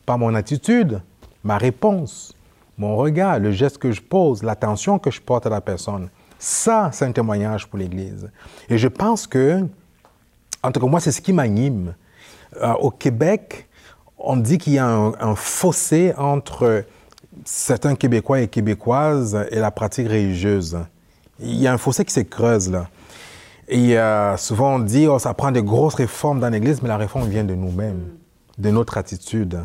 par 0.06 0.18
mon 0.18 0.34
attitude, 0.34 1.00
ma 1.42 1.58
réponse, 1.58 2.34
mon 2.76 2.96
regard, 2.96 3.38
le 3.38 3.52
geste 3.52 3.78
que 3.78 3.92
je 3.92 4.02
pose, 4.02 4.42
l'attention 4.42 4.98
que 4.98 5.10
je 5.10 5.20
porte 5.20 5.46
à 5.46 5.50
la 5.50 5.60
personne, 5.60 6.08
ça, 6.38 6.90
c'est 6.92 7.04
un 7.04 7.12
témoignage 7.12 7.66
pour 7.66 7.78
l'Église. 7.78 8.30
Et 8.68 8.76
je 8.76 8.88
pense 8.88 9.26
que, 9.26 9.64
en 10.62 10.72
tout 10.72 10.80
cas, 10.80 10.86
moi, 10.86 11.00
c'est 11.00 11.12
ce 11.12 11.20
qui 11.20 11.32
m'anime. 11.32 11.94
Euh, 12.60 12.72
au 12.74 12.90
Québec, 12.90 13.68
on 14.18 14.36
dit 14.36 14.58
qu'il 14.58 14.74
y 14.74 14.78
a 14.78 14.86
un, 14.86 15.34
fossé 15.34 16.12
entre 16.16 16.84
certains 17.44 17.94
Québécois 17.94 18.40
et 18.40 18.48
Québécoises 18.48 19.46
et 19.50 19.58
la 19.58 19.70
pratique 19.70 20.08
religieuse. 20.08 20.78
Il 21.40 21.56
y 21.56 21.66
a 21.66 21.72
un 21.72 21.78
fossé 21.78 22.04
qui 22.04 22.12
se 22.12 22.20
creuse 22.20 22.70
là. 22.70 22.88
Et 23.68 23.98
euh, 23.98 24.36
souvent 24.36 24.76
on 24.76 24.78
dit, 24.78 25.06
oh, 25.06 25.18
ça 25.18 25.32
prend 25.34 25.50
de 25.50 25.60
grosses 25.60 25.94
réformes 25.94 26.40
dans 26.40 26.48
l'Église, 26.48 26.82
mais 26.82 26.88
la 26.88 26.96
réforme 26.96 27.28
vient 27.28 27.44
de 27.44 27.54
nous-mêmes, 27.54 28.10
de 28.58 28.70
notre 28.70 28.98
attitude. 28.98 29.64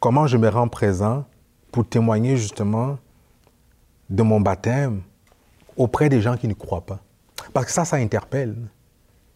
Comment 0.00 0.26
je 0.26 0.36
me 0.36 0.48
rends 0.48 0.68
présent 0.68 1.24
pour 1.70 1.88
témoigner 1.88 2.36
justement 2.36 2.98
de 4.10 4.22
mon 4.22 4.40
baptême 4.40 5.02
auprès 5.76 6.08
des 6.08 6.20
gens 6.20 6.36
qui 6.36 6.48
ne 6.48 6.54
croient 6.54 6.86
pas? 6.86 7.00
Parce 7.52 7.66
que 7.66 7.72
ça, 7.72 7.84
ça 7.84 7.96
interpelle. 7.96 8.56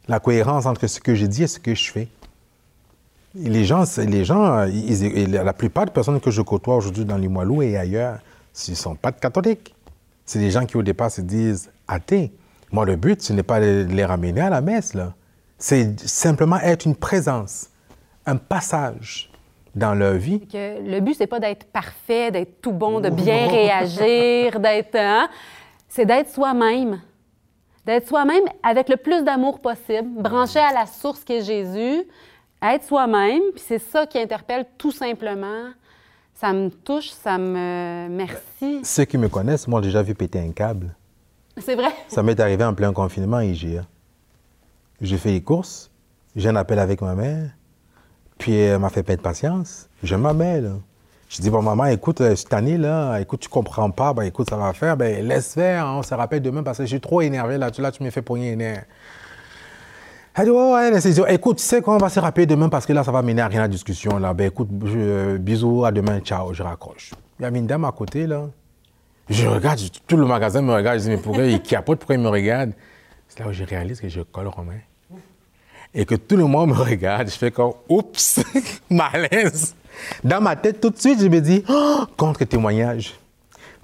La 0.09 0.19
cohérence 0.19 0.67
entre 0.67 0.87
ce 0.87 1.01
que 1.01 1.15
je 1.15 1.27
dis 1.27 1.45
et 1.45 1.47
ce 1.47 1.61
que 1.61 1.75
je 1.75 1.91
fais. 1.91 2.09
Les 3.35 3.65
gens, 3.65 3.85
les 3.99 4.25
gens 4.25 4.65
la 4.65 5.53
plupart 5.53 5.87
des 5.87 5.93
personnes 5.93 6.21
que 6.21 6.31
je 6.31 6.43
côtoie 6.43 6.77
aujourd'hui 6.77 7.05
dans 7.05 7.17
Limoilou 7.17 7.63
et 7.63 7.77
ailleurs, 7.77 8.19
ce 8.53 8.73
ne 8.73 8.77
sont 8.77 8.95
pas 8.95 9.13
catholiques. 9.13 9.75
C'est 10.25 10.39
des 10.39 10.51
gens 10.51 10.65
qui, 10.67 10.77
au 10.77 10.83
départ, 10.83 11.11
se 11.11 11.21
disent 11.21 11.71
athées. 11.89 12.33
Moi, 12.73 12.85
le 12.85 12.97
but, 12.97 13.21
ce 13.23 13.33
n'est 13.33 13.43
pas 13.43 13.61
de 13.61 13.87
les 13.91 14.05
ramener 14.05 14.41
à 14.41 14.51
la 14.51 14.61
messe, 14.61 14.95
là. 14.95 15.13
C'est 15.59 16.01
simplement 16.01 16.57
être 16.57 16.87
une 16.87 16.97
présence, 16.97 17.69
un 18.27 18.37
passage 18.37 19.31
dans 19.75 19.95
leur 19.95 20.15
vie. 20.15 20.41
Que 20.47 20.81
le 20.81 21.01
but, 21.01 21.15
c'est 21.15 21.27
pas 21.27 21.41
d'être 21.41 21.67
parfait, 21.67 22.31
d'être 22.31 22.61
tout 22.61 22.73
bon, 22.73 23.01
de 23.01 23.11
bien 23.11 23.49
réagir, 23.49 24.59
d'être. 24.61 24.97
Hein? 24.97 25.29
c'est 25.89 26.07
d'être 26.07 26.31
soi-même. 26.31 27.01
D'être 27.85 28.09
soi-même 28.09 28.45
avec 28.63 28.89
le 28.89 28.97
plus 28.97 29.23
d'amour 29.23 29.61
possible, 29.61 30.23
branché 30.23 30.59
à 30.59 30.73
la 30.73 30.87
source 30.87 31.25
qui 31.25 31.35
est 31.35 31.43
Jésus, 31.43 32.07
être 32.63 32.85
soi-même, 32.85 33.43
puis 33.55 33.63
c'est 33.67 33.79
ça 33.79 34.07
qui 34.07 34.19
interpelle 34.19 34.67
tout 34.77 34.93
simplement. 34.93 35.71
Ça 36.35 36.53
me 36.53 36.71
touche, 36.71 37.11
ça 37.11 37.39
me. 37.39 38.09
Merci. 38.09 38.81
Ceux 38.85 39.05
qui 39.05 39.19
me 39.19 39.29
connaissent 39.29 39.69
m'ont 39.69 39.81
déjà 39.81 40.03
vu 40.03 40.15
péter 40.15 40.41
un 40.41 40.53
câble. 40.53 40.95
C'est 41.59 41.75
vrai? 41.75 41.91
Ça 42.09 42.23
m'est 42.23 42.39
arrivé 42.41 42.65
en 42.65 42.73
plein 42.73 42.93
confinement 42.93 43.41
IGA. 43.41 43.85
J'ai 45.01 45.19
fait 45.19 45.33
les 45.33 45.43
courses, 45.43 45.91
j'ai 46.37 46.49
un 46.49 46.57
appel 46.57 46.79
avec 46.79 47.03
ma 47.03 47.15
mère, 47.15 47.51
puis 48.39 48.55
elle 48.55 48.79
m'a 48.79 48.89
fait 48.89 49.03
perdre 49.03 49.23
patience. 49.23 49.89
Je 50.03 50.15
m'appelle. 50.15 50.73
Je 51.31 51.41
dis, 51.41 51.49
bon, 51.49 51.63
maman, 51.63 51.85
écoute, 51.85 52.21
euh, 52.23 52.35
cette 52.35 52.53
année, 52.53 52.77
là, 52.77 53.21
écoute, 53.21 53.41
tu 53.41 53.49
comprends 53.49 53.91
pas, 53.93 54.13
ben, 54.13 54.25
écoute, 54.25 54.51
ça 54.51 54.57
va 54.57 54.73
faire, 54.73 54.97
ben, 54.97 55.25
laisse 55.25 55.55
faire, 55.55 55.87
hein, 55.87 55.99
on 55.99 56.03
se 56.03 56.13
rappelle 56.13 56.43
demain 56.43 56.65
parce 56.65 56.79
que 56.79 56.85
je 56.85 56.89
suis 56.89 57.01
trop 57.01 57.21
énervé, 57.21 57.57
là, 57.57 57.71
tu, 57.71 57.81
là, 57.81 57.93
tu 57.93 58.03
me 58.03 58.11
fais 58.11 58.21
pogner 58.21 58.57
les 58.57 58.81
Elle 60.35 60.45
dit, 60.45 60.51
ouais, 60.51 60.91
ouais, 60.93 61.35
écoute, 61.35 61.59
tu 61.59 61.65
sais 61.65 61.83
quoi, 61.83 61.97
on 61.97 61.99
va 61.99 62.09
se 62.09 62.21
rappeler 62.21 62.47
demain 62.47 62.69
parce 62.69 62.87
que 62.87 62.93
là, 62.93 63.03
ça 63.03 63.11
va 63.11 63.21
mener 63.23 63.43
à 63.43 63.49
rien 63.49 63.63
la 63.63 63.69
discussion, 63.69 64.19
là. 64.19 64.33
Ben, 64.33 64.47
écoute, 64.47 64.69
euh, 64.85 65.39
bisous, 65.39 65.85
à 65.85 65.91
demain, 65.91 66.21
ciao, 66.21 66.55
je 66.55 66.63
raccroche. 66.63 67.11
Il 67.39 67.43
y 67.43 67.47
a 67.47 67.49
une 67.49 67.67
dame 67.67 67.85
à 67.85 67.93
côté, 67.93 68.27
là. 68.27 68.49
Je 69.29 69.47
regarde, 69.47 69.81
tout 70.07 70.17
le 70.17 70.27
magasin 70.27 70.63
me 70.63 70.73
regarde, 70.73 70.99
je 70.99 71.05
dis, 71.05 71.11
mais 71.11 71.17
pourquoi 71.17 71.45
il 71.45 71.61
capote, 71.61 71.99
pourquoi 71.99 72.15
il 72.15 72.21
me 72.21 72.29
regarde? 72.29 72.73
C'est 73.29 73.41
là 73.41 73.49
où 73.49 73.53
je 73.53 73.65
réalise 73.65 74.01
que 74.01 74.09
je 74.09 74.21
colle 74.23 74.49
Romain. 74.49 74.79
Et 75.95 76.05
que 76.05 76.15
tout 76.15 76.37
le 76.37 76.47
monde 76.47 76.71
me 76.71 76.75
regarde, 76.75 77.29
je 77.29 77.37
fais 77.37 77.51
comme, 77.51 77.73
oups, 77.89 78.41
malaise. 78.91 79.75
Dans 80.23 80.41
ma 80.41 80.55
tête, 80.55 80.81
tout 80.81 80.91
de 80.91 80.99
suite, 80.99 81.21
je 81.21 81.27
me 81.27 81.41
dis, 81.41 81.65
oh, 81.69 82.05
contre-témoignage. 82.17 83.15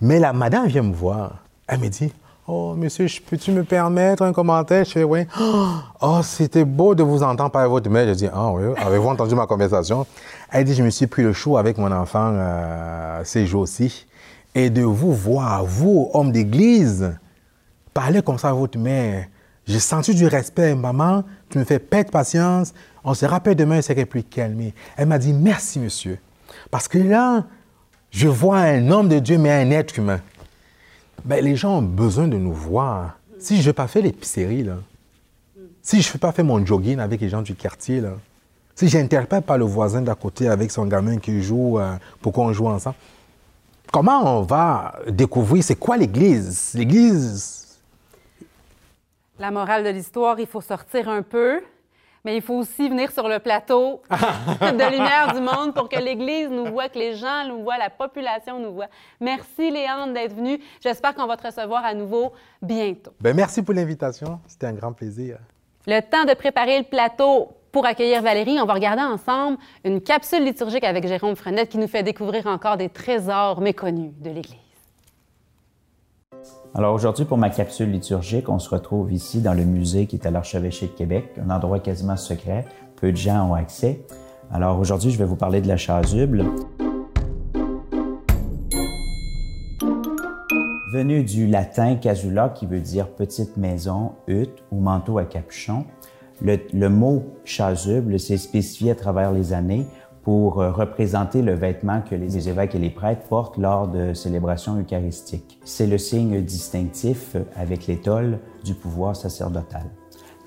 Mais 0.01 0.21
la 0.21 0.33
madame 0.33 0.69
vient 0.69 0.83
me 0.83 0.95
voir. 0.95 1.43
Elle 1.67 1.81
me 1.81 1.89
dit, 1.89 2.13
Oh, 2.49 2.75
monsieur, 2.77 3.09
peux-tu 3.29 3.51
me 3.51 3.65
permettre 3.65 4.23
un 4.23 4.33
commentaire? 4.33 4.85
Je 4.85 4.91
fais, 4.93 5.05
oui. 5.05 5.27
Oh, 6.01 6.21
c'était 6.23 6.65
beau 6.65 6.95
de 6.95 7.03
vous 7.03 7.25
entendre 7.25 7.51
par 7.51 7.69
votre 7.69 7.91
mère. 7.91 8.07
Je 8.07 8.13
dis, 8.15 8.29
ah 8.33 8.53
oui, 8.53 8.73
avez-vous 8.77 9.09
entendu 9.09 9.35
ma 9.35 9.47
conversation? 9.47 10.07
Elle 10.53 10.65
dit, 10.65 10.75
je 10.75 10.85
me 10.85 10.91
suis 10.91 11.09
pris 11.09 11.25
le 11.25 11.33
chou 11.33 11.57
avec 11.57 11.77
mon 11.77 11.91
enfant 11.91 12.31
euh, 12.33 13.23
ces 13.25 13.47
jours-ci. 13.47 14.07
Et 14.55 14.71
de 14.71 14.83
vous 14.83 15.13
voir, 15.13 15.65
vous, 15.65 16.09
homme 16.15 16.31
d'église, 16.31 17.19
parler 17.93 18.23
comme 18.23 18.39
ça 18.39 18.51
à 18.51 18.53
votre 18.53 18.79
mère, 18.79 19.27
j'ai 19.67 19.81
senti 19.81 20.15
du 20.15 20.29
respect. 20.29 20.77
Maman, 20.77 21.25
tu 21.49 21.59
me 21.59 21.65
fais 21.65 21.81
perdre 21.81 22.13
patience. 22.13 22.73
On 23.03 23.15
se 23.15 23.27
rappelle 23.27 23.57
demain, 23.57 23.83
serait 23.83 24.07
plus 24.07 24.23
calmée. 24.23 24.73
Elle 24.97 25.09
m'a 25.09 25.19
dit 25.19 25.33
merci, 25.33 25.81
monsieur. 25.81 26.19
Parce 26.71 26.87
que 26.87 26.99
là, 26.99 27.45
je 28.13 28.29
vois 28.29 28.59
un 28.59 28.89
homme 28.89 29.09
de 29.09 29.19
Dieu, 29.19 29.37
mais 29.37 29.51
un 29.51 29.71
être 29.73 29.99
humain. 29.99 30.21
Ben, 31.27 31.45
les 31.45 31.57
gens 31.57 31.79
ont 31.79 31.83
besoin 31.83 32.29
de 32.29 32.37
nous 32.37 32.53
voir. 32.53 33.19
Si 33.41 33.61
je 33.61 33.69
n'ai 33.69 33.73
pas 33.73 33.89
fait 33.89 34.01
l'épicerie, 34.01 34.63
là, 34.63 34.77
si 35.83 36.01
je 36.01 36.09
ne 36.09 36.13
fais 36.13 36.19
pas 36.19 36.31
faire 36.31 36.45
mon 36.45 36.65
jogging 36.65 37.01
avec 37.01 37.21
les 37.21 37.29
gens 37.29 37.43
du 37.43 37.57
quartier, 37.57 38.01
là, 38.01 38.13
si 38.77 38.89
je 38.89 38.97
n'interpelle 38.97 39.43
pas 39.43 39.57
le 39.57 39.65
voisin 39.65 40.03
d'à 40.03 40.15
côté 40.15 40.49
avec 40.49 40.71
son 40.71 40.87
gamin 40.87 41.19
qui 41.19 41.43
joue 41.43 41.81
euh, 41.81 41.97
pour 42.21 42.33
qu'on 42.33 42.53
joue 42.53 42.69
ensemble, 42.69 42.95
comment 43.93 44.39
on 44.39 44.43
va 44.43 45.01
découvrir 45.09 45.65
c'est 45.65 45.75
quoi 45.75 45.97
l'Église? 45.97 46.73
L'Église? 46.75 47.77
La 49.41 49.51
morale 49.51 49.83
de 49.83 49.89
l'histoire, 49.91 50.39
il 50.39 50.47
faut 50.47 50.61
sortir 50.61 51.09
un 51.09 51.23
peu, 51.23 51.61
mais 52.27 52.35
il 52.35 52.43
faut 52.43 52.55
aussi 52.55 52.89
venir 52.89 53.13
sur 53.13 53.29
le 53.29 53.39
plateau 53.39 54.03
de 54.11 54.91
lumière 54.91 55.33
du 55.33 55.41
monde 55.41 55.73
pour 55.73 55.89
que 55.89 55.97
l'Église 55.97 56.49
nous 56.51 56.67
voit, 56.67 56.89
que 56.89 56.99
les 56.99 57.15
gens 57.15 57.47
nous 57.47 57.63
voient, 57.63 57.79
la 57.79 57.89
population 57.89 58.59
nous 58.59 58.75
voit. 58.75 58.89
Merci, 59.21 59.71
Léandre, 59.71 60.13
d'être 60.13 60.35
venu. 60.35 60.59
J'espère 60.83 61.15
qu'on 61.15 61.29
va 61.29 61.37
te 61.37 61.47
recevoir 61.47 61.85
à 61.85 61.95
nouveau 61.95 62.33
bientôt. 62.61 63.13
Ben, 63.21 63.35
merci 63.35 63.63
pour 63.63 63.75
l'invitation. 63.75 64.41
C'était 64.49 64.67
un 64.67 64.73
grand 64.73 64.93
plaisir. 64.93 65.39
Le 65.87 66.01
temps 66.01 66.25
de 66.25 66.35
préparer 66.35 66.79
le 66.79 66.85
plateau 66.85 67.51
pour 67.71 67.87
accueillir 67.87 68.23
Valérie, 68.23 68.59
on 68.61 68.67
va 68.67 68.75
regarder 68.75 69.03
ensemble 69.03 69.59
une 69.85 70.01
capsule 70.01 70.43
liturgique 70.43 70.83
avec 70.83 71.07
Jérôme 71.07 71.37
Frenette 71.37 71.69
qui 71.69 71.79
nous 71.79 71.87
fait 71.87 72.03
découvrir 72.03 72.49
encore 72.49 72.77
des 72.77 72.89
trésors 72.89 73.61
méconnus 73.61 74.11
de 74.19 74.31
l'Église. 74.31 74.57
Alors 76.79 76.93
aujourd'hui, 76.93 77.25
pour 77.25 77.39
ma 77.39 77.49
capsule 77.49 77.91
liturgique, 77.91 78.51
on 78.51 78.59
se 78.59 78.69
retrouve 78.69 79.11
ici 79.11 79.41
dans 79.41 79.55
le 79.55 79.65
musée 79.65 80.05
qui 80.05 80.17
est 80.17 80.27
à 80.27 80.31
l'Archevêché 80.31 80.89
de 80.89 80.93
Québec, 80.93 81.25
un 81.43 81.49
endroit 81.49 81.81
quasiment 81.81 82.19
secret. 82.19 82.67
Peu 82.97 83.13
de 83.13 83.17
gens 83.17 83.49
ont 83.49 83.55
accès. 83.55 84.03
Alors 84.53 84.79
aujourd'hui, 84.79 85.11
je 85.11 85.17
vais 85.17 85.25
vous 85.25 85.37
parler 85.37 85.63
de 85.63 85.69
la 85.69 85.79
chasuble. 85.79 86.45
Venu 90.93 91.25
du 91.25 91.47
latin 91.47 91.95
casula, 91.97 92.51
qui 92.51 92.67
veut 92.67 92.81
dire 92.81 93.09
petite 93.09 93.57
maison, 93.57 94.13
hutte 94.27 94.63
ou 94.71 94.79
manteau 94.79 95.17
à 95.17 95.25
capuchon, 95.25 95.87
le, 96.43 96.59
le 96.75 96.91
mot 96.91 97.25
chasuble 97.47 98.21
s'est 98.21 98.37
spécifié 98.37 98.91
à 98.91 98.95
travers 98.95 99.33
les 99.33 99.55
années 99.55 99.87
pour 100.27 100.61
euh, 100.61 100.73
représenter 100.73 101.41
le 101.41 101.55
vêtement 101.55 102.01
que 102.01 102.17
les 102.17 102.49
évêques 102.49 102.75
et 102.75 102.81
les 102.81 102.91
prêtres 102.91 103.23
portent 103.29 103.59
lors 103.59 103.87
de 103.87 104.13
célébrations 104.13 104.77
eucharistiques. 104.77 105.61
C'est 105.65 105.87
le 105.87 105.99
signe 105.99 106.43
distinctif 106.43 107.37
avec 107.55 107.87
l'étole 107.87 108.41
du 108.65 108.75
pouvoir 108.75 109.15
sacerdotal. 109.15 109.85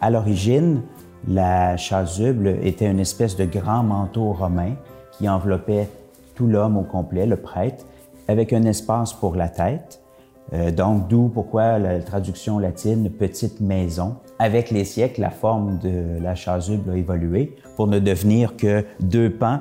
À 0.02 0.10
l'origine, 0.10 0.82
la 1.30 1.78
chasuble 1.78 2.58
était 2.62 2.92
une 2.92 3.00
espèce 3.00 3.38
de 3.38 3.46
grand 3.46 3.84
manteau 3.84 4.34
romain 4.34 4.74
qui 5.14 5.30
enveloppait 5.30 5.88
tout 6.36 6.48
l'homme 6.48 6.76
au 6.76 6.84
complet, 6.84 7.26
le 7.26 7.38
prêtre, 7.38 7.86
avec 8.28 8.52
un 8.52 8.64
espace 8.64 9.14
pour 9.14 9.36
la 9.36 9.48
tête. 9.48 10.02
Euh, 10.52 10.72
donc, 10.72 11.08
d'où 11.08 11.30
pourquoi 11.30 11.80
la 11.80 12.02
traduction 12.02 12.60
latine 12.60 13.10
petite 13.10 13.62
maison. 13.62 14.18
Avec 14.42 14.72
les 14.72 14.86
siècles, 14.86 15.20
la 15.20 15.32
forme 15.32 15.80
de 15.80 16.18
la 16.24 16.34
chasuble 16.34 16.92
a 16.92 16.96
évolué 16.96 17.58
pour 17.76 17.88
ne 17.88 18.00
devenir 18.00 18.56
que 18.56 18.86
deux 19.02 19.30
pans, 19.30 19.60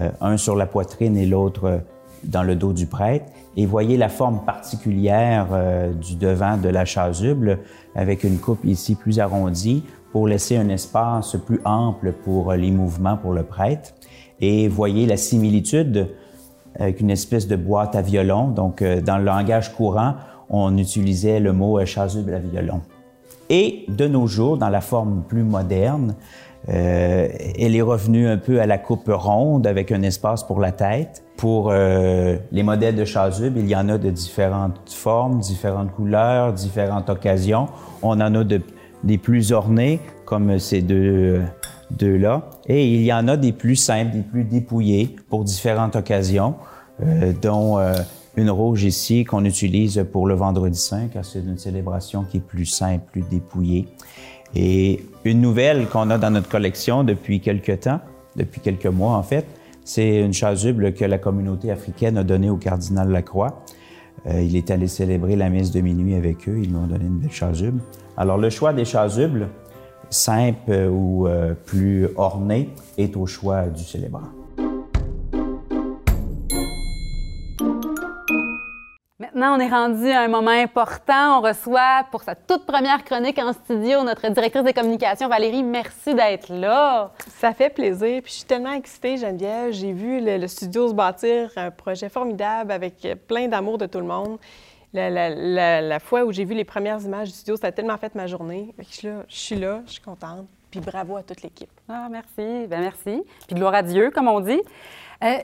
euh, 0.00 0.10
un 0.20 0.36
sur 0.36 0.56
la 0.56 0.66
poitrine 0.66 1.16
et 1.16 1.26
l'autre 1.26 1.64
euh, 1.64 1.78
dans 2.24 2.42
le 2.42 2.56
dos 2.56 2.72
du 2.72 2.86
prêtre. 2.86 3.26
Et 3.56 3.66
voyez 3.66 3.96
la 3.96 4.08
forme 4.08 4.44
particulière 4.44 5.46
euh, 5.52 5.92
du 5.92 6.16
devant 6.16 6.56
de 6.56 6.68
la 6.68 6.84
chasuble 6.84 7.60
avec 7.94 8.24
une 8.24 8.38
coupe 8.38 8.64
ici 8.64 8.96
plus 8.96 9.20
arrondie 9.20 9.84
pour 10.10 10.26
laisser 10.26 10.56
un 10.56 10.70
espace 10.70 11.36
plus 11.46 11.60
ample 11.64 12.12
pour 12.12 12.52
les 12.54 12.72
mouvements 12.72 13.16
pour 13.16 13.32
le 13.32 13.44
prêtre. 13.44 13.94
Et 14.40 14.66
voyez 14.66 15.06
la 15.06 15.16
similitude 15.16 16.08
avec 16.74 17.00
une 17.00 17.10
espèce 17.10 17.46
de 17.46 17.54
boîte 17.54 17.94
à 17.94 18.02
violon. 18.02 18.48
Donc, 18.48 18.82
dans 18.82 19.18
le 19.18 19.24
langage 19.24 19.72
courant, 19.72 20.14
on 20.50 20.76
utilisait 20.76 21.38
le 21.38 21.52
mot 21.52 21.82
chasuble 21.84 22.34
à 22.34 22.38
violon. 22.38 22.80
Et 23.48 23.84
de 23.88 24.08
nos 24.08 24.26
jours, 24.26 24.58
dans 24.58 24.70
la 24.70 24.80
forme 24.80 25.22
plus 25.28 25.44
moderne, 25.44 26.14
Euh, 26.68 27.28
elle 27.58 27.76
est 27.76 27.82
revenue 27.82 28.26
un 28.26 28.38
peu 28.38 28.60
à 28.60 28.66
la 28.66 28.76
coupe 28.76 29.08
ronde 29.08 29.68
avec 29.68 29.92
un 29.92 30.02
espace 30.02 30.42
pour 30.42 30.58
la 30.60 30.72
tête. 30.72 31.22
Pour 31.36 31.70
euh, 31.70 32.36
les 32.50 32.64
modèles 32.64 32.96
de 32.96 33.04
chasuble, 33.04 33.60
il 33.60 33.68
y 33.68 33.76
en 33.76 33.88
a 33.88 33.98
de 33.98 34.10
différentes 34.10 34.90
formes, 34.90 35.38
différentes 35.38 35.92
couleurs, 35.92 36.52
différentes 36.52 37.08
occasions. 37.08 37.68
On 38.02 38.20
en 38.20 38.34
a 38.34 38.42
de, 38.42 38.60
des 39.04 39.18
plus 39.18 39.52
ornés, 39.52 40.00
comme 40.24 40.58
ces 40.58 40.82
deux, 40.82 41.42
deux-là. 41.92 42.50
Et 42.66 42.84
il 42.84 43.02
y 43.02 43.12
en 43.12 43.28
a 43.28 43.36
des 43.36 43.52
plus 43.52 43.76
simples, 43.76 44.12
des 44.12 44.22
plus 44.22 44.42
dépouillés 44.42 45.14
pour 45.28 45.44
différentes 45.44 45.94
occasions, 45.94 46.54
euh, 47.00 47.32
dont 47.40 47.78
euh, 47.78 47.94
une 48.36 48.50
rouge 48.50 48.84
ici 48.84 49.24
qu'on 49.24 49.44
utilise 49.44 50.04
pour 50.12 50.26
le 50.26 50.34
vendredi 50.34 50.78
saint, 50.78 51.08
car 51.08 51.24
c'est 51.24 51.40
une 51.40 51.58
célébration 51.58 52.24
qui 52.24 52.36
est 52.38 52.40
plus 52.40 52.66
simple, 52.66 53.04
plus 53.10 53.22
dépouillée. 53.22 53.88
Et 54.54 55.02
une 55.24 55.40
nouvelle 55.40 55.86
qu'on 55.88 56.10
a 56.10 56.18
dans 56.18 56.30
notre 56.30 56.48
collection 56.48 57.02
depuis 57.02 57.40
quelques 57.40 57.80
temps, 57.80 58.00
depuis 58.36 58.60
quelques 58.60 58.86
mois 58.86 59.14
en 59.14 59.22
fait, 59.22 59.46
c'est 59.84 60.20
une 60.20 60.32
chasuble 60.32 60.92
que 60.92 61.04
la 61.04 61.18
communauté 61.18 61.70
africaine 61.70 62.18
a 62.18 62.24
donnée 62.24 62.50
au 62.50 62.56
cardinal 62.56 63.08
Lacroix. 63.10 63.62
Euh, 64.26 64.42
il 64.42 64.56
est 64.56 64.70
allé 64.70 64.88
célébrer 64.88 65.36
la 65.36 65.48
messe 65.48 65.70
de 65.70 65.80
minuit 65.80 66.14
avec 66.14 66.48
eux. 66.48 66.58
Ils 66.60 66.70
lui 66.70 66.76
ont 66.76 66.86
donné 66.86 67.04
une 67.04 67.18
belle 67.18 67.30
chasuble. 67.30 67.80
Alors, 68.16 68.36
le 68.36 68.50
choix 68.50 68.72
des 68.72 68.84
chasubles, 68.84 69.48
simple 70.10 70.72
ou 70.90 71.28
euh, 71.28 71.54
plus 71.54 72.08
orné, 72.16 72.70
est 72.98 73.16
au 73.16 73.26
choix 73.26 73.66
du 73.66 73.84
célébrant. 73.84 74.28
Maintenant, 79.36 79.58
on 79.58 79.60
est 79.60 79.68
rendu 79.68 80.08
à 80.08 80.22
un 80.22 80.28
moment 80.28 80.48
important. 80.48 81.40
On 81.40 81.42
reçoit 81.42 82.06
pour 82.10 82.22
sa 82.22 82.34
toute 82.34 82.64
première 82.64 83.04
chronique 83.04 83.38
en 83.38 83.52
studio 83.52 84.02
notre 84.02 84.26
directrice 84.30 84.62
des 84.62 84.72
communications, 84.72 85.28
Valérie. 85.28 85.62
Merci 85.62 86.14
d'être 86.14 86.50
là. 86.50 87.12
Ça 87.36 87.52
fait 87.52 87.68
plaisir. 87.68 88.22
Puis 88.22 88.32
je 88.32 88.36
suis 88.38 88.46
tellement 88.46 88.72
excitée, 88.72 89.18
Geneviève. 89.18 89.72
J'ai 89.72 89.92
vu 89.92 90.20
le, 90.22 90.46
studio 90.46 90.88
se 90.88 90.94
bâtir, 90.94 91.50
un 91.56 91.70
projet 91.70 92.08
formidable 92.08 92.72
avec 92.72 93.06
plein 93.28 93.46
d'amour 93.46 93.76
de 93.76 93.84
tout 93.84 93.98
le 93.98 94.06
monde. 94.06 94.38
La, 94.94 96.00
fois 96.00 96.24
où 96.24 96.32
j'ai 96.32 96.46
vu 96.46 96.54
les 96.54 96.64
premières 96.64 97.02
images 97.02 97.28
du 97.28 97.34
studio, 97.34 97.58
ça 97.58 97.66
a 97.66 97.72
tellement 97.72 97.98
fait 97.98 98.14
ma 98.14 98.26
journée. 98.26 98.74
Je 98.78 98.84
suis 98.84 99.06
là, 99.06 99.22
je 99.28 99.36
suis, 99.36 99.56
là, 99.56 99.82
je 99.86 99.92
suis 99.92 100.02
contente. 100.02 100.46
Puis 100.70 100.80
bravo 100.80 101.18
à 101.18 101.22
toute 101.22 101.42
l'équipe. 101.42 101.68
Ah, 101.90 102.08
merci. 102.10 102.66
Ben 102.68 102.80
merci. 102.80 103.22
Puis 103.46 103.54
gloire 103.54 103.74
à 103.74 103.82
Dieu, 103.82 104.10
comme 104.10 104.28
on 104.28 104.40
dit. 104.40 104.62
Euh, 105.22 105.38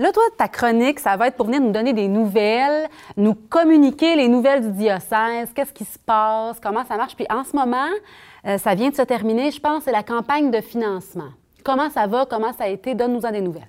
Là, 0.00 0.12
toi, 0.12 0.22
ta 0.36 0.46
chronique, 0.46 1.00
ça 1.00 1.16
va 1.16 1.26
être 1.26 1.36
pour 1.36 1.46
venir 1.46 1.60
nous 1.60 1.72
donner 1.72 1.92
des 1.92 2.06
nouvelles, 2.06 2.88
nous 3.16 3.34
communiquer 3.34 4.14
les 4.14 4.28
nouvelles 4.28 4.62
du 4.62 4.78
diocèse, 4.78 5.50
qu'est-ce 5.52 5.72
qui 5.72 5.84
se 5.84 5.98
passe, 5.98 6.60
comment 6.60 6.84
ça 6.84 6.96
marche? 6.96 7.16
Puis 7.16 7.26
en 7.28 7.42
ce 7.42 7.56
moment, 7.56 7.88
euh, 8.46 8.58
ça 8.58 8.76
vient 8.76 8.90
de 8.90 8.94
se 8.94 9.02
terminer, 9.02 9.50
je 9.50 9.58
pense, 9.58 9.84
c'est 9.84 9.92
la 9.92 10.04
campagne 10.04 10.52
de 10.52 10.60
financement. 10.60 11.30
Comment 11.64 11.90
ça 11.90 12.06
va, 12.06 12.26
comment 12.26 12.52
ça 12.52 12.64
a 12.64 12.68
été? 12.68 12.94
Donne-nous-en 12.94 13.32
des 13.32 13.40
nouvelles. 13.40 13.66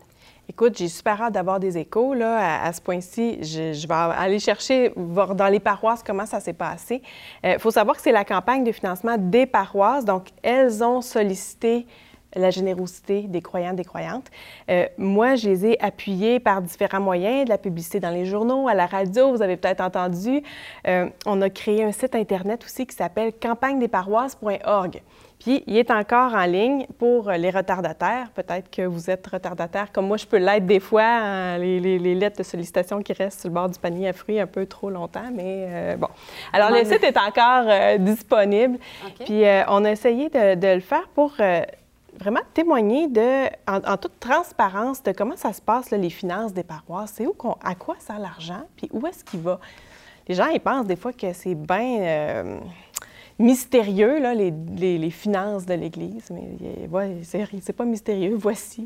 Écoute, 0.47 0.77
j'ai 0.77 0.87
super 0.87 1.19
hâte 1.19 1.33
d'avoir 1.33 1.59
des 1.59 1.79
échos. 1.79 2.13
Là, 2.13 2.63
à, 2.63 2.73
ce 2.73 2.81
point-ci, 2.81 3.43
je, 3.43 3.87
vais 3.87 3.93
aller 3.93 4.39
chercher 4.39 4.93
voir 4.95 5.33
dans 5.33 5.47
les 5.47 5.59
paroisses 5.59 6.03
comment 6.03 6.27
ça 6.27 6.39
s'est 6.39 6.53
passé. 6.53 7.01
Il 7.43 7.49
euh, 7.49 7.59
faut 7.59 7.71
savoir 7.71 7.95
que 7.95 8.03
c'est 8.03 8.11
la 8.11 8.25
campagne 8.25 8.63
de 8.63 8.71
financement 8.71 9.15
des 9.17 9.47
paroisses. 9.47 10.05
Donc, 10.05 10.27
elles 10.43 10.83
ont 10.83 11.01
sollicité 11.01 11.87
la 12.35 12.51
générosité 12.51 13.23
des 13.23 13.41
croyants, 13.41 13.73
des 13.73 13.83
croyantes. 13.83 14.27
Euh, 14.69 14.85
moi, 14.97 15.35
je 15.35 15.49
les 15.49 15.65
ai 15.65 15.81
appuyés 15.81 16.39
par 16.39 16.61
différents 16.61 16.99
moyens, 16.99 17.45
de 17.45 17.49
la 17.49 17.57
publicité 17.57 17.99
dans 17.99 18.11
les 18.11 18.25
journaux, 18.25 18.67
à 18.67 18.73
la 18.73 18.85
radio, 18.85 19.31
vous 19.31 19.41
avez 19.41 19.57
peut-être 19.57 19.81
entendu. 19.81 20.43
Euh, 20.87 21.09
on 21.25 21.41
a 21.41 21.49
créé 21.49 21.83
un 21.83 21.91
site 21.91 22.15
Internet 22.15 22.63
aussi 22.63 22.85
qui 22.85 22.95
s'appelle 22.95 23.33
campagne-des-paroisses.org. 23.33 25.01
Puis, 25.39 25.63
il 25.67 25.77
est 25.77 25.89
encore 25.89 26.33
en 26.33 26.43
ligne 26.43 26.85
pour 26.97 27.31
les 27.31 27.49
retardataires. 27.49 28.29
Peut-être 28.35 28.69
que 28.69 28.81
vous 28.81 29.09
êtes 29.09 29.25
retardataire, 29.25 29.89
comme 29.93 30.05
moi, 30.05 30.17
je 30.17 30.25
peux 30.25 30.37
l'être 30.37 30.65
des 30.65 30.81
fois, 30.81 31.03
hein, 31.03 31.57
les, 31.57 31.97
lettres 31.97 32.39
de 32.39 32.43
sollicitation 32.43 33.01
qui 33.01 33.13
restent 33.13 33.39
sur 33.39 33.49
le 33.49 33.53
bord 33.53 33.69
du 33.69 33.79
panier 33.79 34.09
à 34.09 34.13
fruits 34.13 34.37
un 34.37 34.47
peu 34.47 34.65
trop 34.65 34.89
longtemps, 34.89 35.31
mais 35.33 35.65
euh, 35.69 35.95
bon. 35.95 36.09
Alors, 36.51 36.71
le 36.71 36.83
site 36.83 37.05
est 37.05 37.17
encore 37.17 37.99
disponible. 37.99 38.79
Puis, 39.23 39.43
on 39.69 39.85
a 39.85 39.91
essayé 39.91 40.27
de, 40.27 40.55
de 40.55 40.73
le 40.73 40.81
faire 40.81 41.07
pour 41.15 41.33
vraiment 42.19 42.41
témoigner 42.53 43.07
de, 43.07 43.47
en, 43.67 43.97
toute 43.97 44.19
transparence 44.19 45.01
de 45.01 45.11
comment 45.11 45.37
ça 45.37 45.53
se 45.53 45.61
passe, 45.61 45.89
les 45.91 46.09
finances 46.09 46.53
des 46.53 46.63
paroisses. 46.63 47.13
C'est 47.15 47.25
où 47.25 47.35
à 47.63 47.75
quoi 47.75 47.95
sert 47.99 48.19
l'argent, 48.19 48.63
puis 48.75 48.89
où 48.91 49.07
est-ce 49.07 49.23
qu'il 49.23 49.39
va? 49.39 49.59
Les 50.27 50.35
gens, 50.35 50.47
ils 50.47 50.59
pensent 50.59 50.85
des 50.85 50.95
fois 50.95 51.13
que 51.13 51.33
c'est 51.33 51.55
bien 51.55 51.99
euh, 52.01 52.59
mystérieux, 53.39 54.19
là, 54.19 54.35
les, 54.35 54.51
les, 54.51 55.09
finances 55.09 55.65
de 55.65 55.73
l'Église, 55.73 56.29
mais 56.29 56.87
ouais, 56.87 57.21
c'est 57.23 57.73
pas 57.73 57.85
mystérieux. 57.85 58.35
Voici 58.35 58.85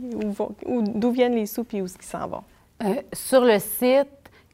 d'où 0.65 1.11
viennent 1.11 1.35
les 1.35 1.47
sous, 1.47 1.63
puis 1.63 1.81
où 1.81 1.85
est-ce 1.85 1.97
qu'ils 1.97 2.05
s'en 2.05 2.27
vont. 2.27 2.43
Euh, 2.83 3.01
sur 3.11 3.41
le 3.41 3.59
site, 3.59 4.07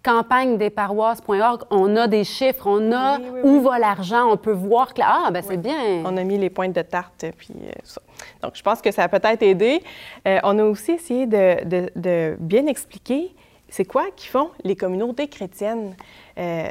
campagne-des-paroisses.org, 0.10 1.62
on 1.70 1.96
a 1.96 2.08
des 2.08 2.24
chiffres, 2.24 2.66
on 2.66 2.92
a 2.92 3.20
où 3.44 3.62
va 3.62 3.78
l'argent, 3.78 4.32
on 4.32 4.38
peut 4.38 4.52
voir 4.52 4.96
que 4.96 5.04
ah 5.06 5.30
ben 5.32 5.44
c'est 5.48 5.58
bien. 5.58 6.02
On 6.04 6.18
a 6.18 6.24
mis 6.24 6.40
les 6.40 6.50
pointes 6.50 6.74
de 6.74 6.82
tarte 6.82 7.26
puis 7.38 7.54
euh, 7.62 7.72
ça. 7.84 8.02
Donc 8.42 8.54
je 8.56 8.64
pense 8.64 8.82
que 8.82 8.92
ça 8.92 9.04
a 9.04 9.08
peut-être 9.08 9.44
aidé. 9.44 9.84
Euh, 10.28 10.40
on 10.44 10.58
a 10.58 10.64
aussi 10.64 10.94
essayé 10.94 11.28
de, 11.28 12.36
bien 12.40 12.66
expliquer 12.66 13.36
c'est 13.70 13.86
quoi 13.86 14.06
qu'ils 14.16 14.32
font 14.32 14.50
les 14.64 14.76
communautés 14.76 15.28
chrétiennes. 15.28 15.96
Euh, 16.40 16.70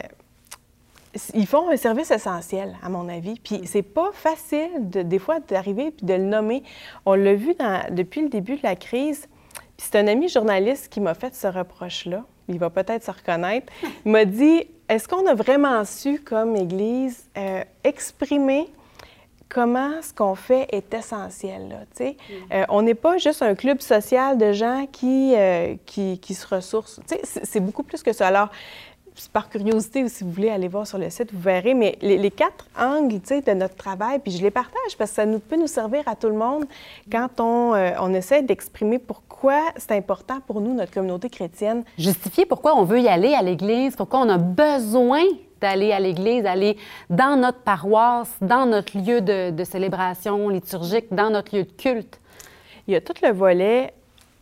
ils 1.32 1.46
font 1.46 1.70
un 1.70 1.76
service 1.76 2.10
essentiel, 2.10 2.76
à 2.82 2.88
mon 2.88 3.08
avis. 3.08 3.38
Puis 3.38 3.60
c'est 3.66 3.82
pas 3.82 4.10
facile, 4.12 4.90
de, 4.90 5.02
des 5.02 5.20
fois, 5.20 5.38
d'arriver 5.38 5.92
puis 5.92 6.06
de 6.06 6.14
le 6.14 6.24
nommer. 6.24 6.64
On 7.06 7.14
l'a 7.14 7.34
vu 7.34 7.54
depuis 7.90 8.22
le 8.22 8.30
début 8.30 8.56
de 8.56 8.64
la 8.64 8.74
crise. 8.74 9.28
Puis 9.76 9.86
c'est 9.88 9.96
un 9.96 10.08
ami 10.08 10.28
journaliste 10.28 10.88
qui 10.88 11.00
m'a 11.00 11.14
fait 11.14 11.36
ce 11.36 11.46
reproche-là 11.46 12.24
il 12.48 12.58
va 12.58 12.70
peut-être 12.70 13.04
se 13.04 13.10
reconnaître, 13.10 13.72
il 14.04 14.12
m'a 14.12 14.24
dit 14.24 14.66
est-ce 14.88 15.06
qu'on 15.06 15.26
a 15.26 15.34
vraiment 15.34 15.84
su, 15.84 16.18
comme 16.20 16.56
Église, 16.56 17.28
euh, 17.36 17.62
exprimer 17.84 18.68
comment 19.48 20.02
ce 20.02 20.12
qu'on 20.12 20.34
fait 20.34 20.66
est 20.72 20.92
essentiel. 20.94 21.68
Là, 21.68 22.06
mm. 22.06 22.12
euh, 22.52 22.64
on 22.68 22.82
n'est 22.82 22.94
pas 22.94 23.18
juste 23.18 23.42
un 23.42 23.54
club 23.54 23.80
social 23.80 24.38
de 24.38 24.52
gens 24.52 24.86
qui, 24.90 25.34
euh, 25.36 25.74
qui, 25.86 26.18
qui, 26.18 26.34
se 26.34 26.46
ressourcent. 26.46 27.00
C'est 27.22 27.60
beaucoup 27.60 27.82
plus 27.82 28.02
que 28.02 28.12
ça. 28.12 28.26
Alors, 28.26 28.50
par 29.32 29.48
curiosité, 29.48 30.04
ou 30.04 30.08
si 30.08 30.24
vous 30.24 30.30
voulez 30.30 30.50
aller 30.50 30.68
voir 30.68 30.86
sur 30.86 30.98
le 30.98 31.10
site, 31.10 31.32
vous 31.32 31.40
verrez, 31.40 31.74
mais 31.74 31.98
les, 32.00 32.30
quatre 32.30 32.66
angles 32.78 33.20
de 33.20 33.52
notre 33.54 33.74
travail, 33.74 34.20
puis 34.20 34.32
je 34.32 34.42
les 34.42 34.50
partage 34.50 34.96
parce 34.96 35.10
que 35.10 35.16
ça 35.16 35.26
nous, 35.26 35.38
peut 35.40 35.56
nous 35.56 35.66
servir 35.66 36.02
à 36.06 36.14
tout 36.14 36.28
le 36.28 36.36
monde 36.36 36.66
quand 37.10 37.40
on, 37.40 37.72
on 38.00 38.14
essaie 38.14 38.42
d'exprimer 38.42 38.98
pour 38.98 39.22
pourquoi 39.38 39.70
c'est 39.76 39.92
important 39.92 40.40
pour 40.44 40.60
nous, 40.60 40.74
notre 40.74 40.90
communauté 40.90 41.30
chrétienne. 41.30 41.84
Justifier 41.96 42.44
pourquoi 42.44 42.74
on 42.76 42.82
veut 42.82 43.00
y 43.00 43.06
aller 43.06 43.34
à 43.34 43.42
l'Église, 43.42 43.94
pourquoi 43.94 44.18
on 44.18 44.28
a 44.28 44.36
besoin 44.36 45.22
d'aller 45.60 45.92
à 45.92 46.00
l'Église, 46.00 46.44
aller 46.44 46.76
dans 47.08 47.38
notre 47.38 47.60
paroisse, 47.60 48.36
dans 48.40 48.66
notre 48.66 48.98
lieu 48.98 49.20
de, 49.20 49.62
célébration 49.62 50.48
liturgique, 50.48 51.14
dans 51.14 51.30
notre 51.30 51.54
lieu 51.54 51.62
de 51.62 51.70
culte. 51.70 52.20
Il 52.88 52.94
y 52.94 52.96
a 52.96 53.00
tout 53.00 53.14
le 53.22 53.30
volet 53.30 53.94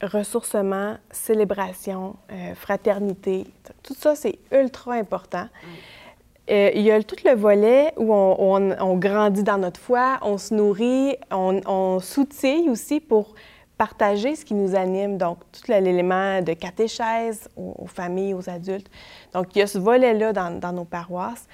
ressourcement, 0.03 0.97
célébration, 1.11 2.17
euh, 2.31 2.55
fraternité. 2.55 3.47
Tout 3.83 3.95
ça, 3.95 4.15
c'est 4.15 4.39
ultra 4.53 4.95
important. 4.95 5.49
Euh, 6.49 6.71
il 6.75 6.83
y 6.83 6.93
a 6.93 7.03
tout 7.03 7.17
le 7.25 7.35
volet 7.35 7.93
où 7.97 8.13
on, 8.13 8.97
grandit 8.97 9.43
dans 9.43 9.59
notre 9.59 9.81
foi, 9.81 10.19
on 10.23 10.39
se 10.39 10.55
nourrit, 10.55 11.17
on, 11.33 11.61
on 11.67 11.99
s'outille 12.01 12.71
aussi 12.71 13.01
pour 13.01 13.35
partager 13.77 14.37
ce 14.37 14.45
qui 14.45 14.55
nous 14.55 14.75
anime, 14.75 15.19
donc 15.19 15.39
tout 15.53 15.71
l'élément 15.71 16.41
de 16.41 16.53
catéchèse 16.55 17.49
aux, 17.57 17.87
familles, 17.87 18.35
aux 18.35 18.49
adultes. 18.49 18.91
Donc, 19.35 19.55
il 19.55 19.59
y 19.59 19.63
a 19.63 19.67
ce 19.67 19.79
volet-là 19.79 20.33
dans, 20.33 20.73
nos 20.73 20.85
paroisses. 20.85 21.47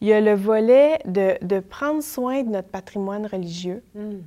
Il 0.00 0.08
y 0.08 0.12
a 0.12 0.20
le 0.20 0.34
volet 0.34 0.98
de, 1.04 1.60
prendre 1.60 2.02
soin 2.02 2.42
de 2.42 2.50
notre 2.50 2.68
patrimoine 2.68 3.26
religieux. 3.26 3.82
Hmm. 3.94 4.20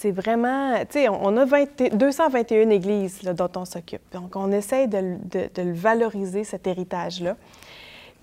C'est 0.00 0.12
vraiment, 0.12 0.78
tu 0.88 1.00
sais, 1.00 1.08
on 1.08 1.36
a 1.36 1.44
221 1.44 2.70
églises 2.70 3.20
dont 3.22 3.50
on 3.56 3.64
s'occupe. 3.64 4.12
Donc, 4.12 4.36
on 4.36 4.52
essaie 4.52 4.86
de, 4.86 5.18
le 5.56 5.72
valoriser, 5.72 6.44
cet 6.44 6.68
héritage-là. 6.68 7.34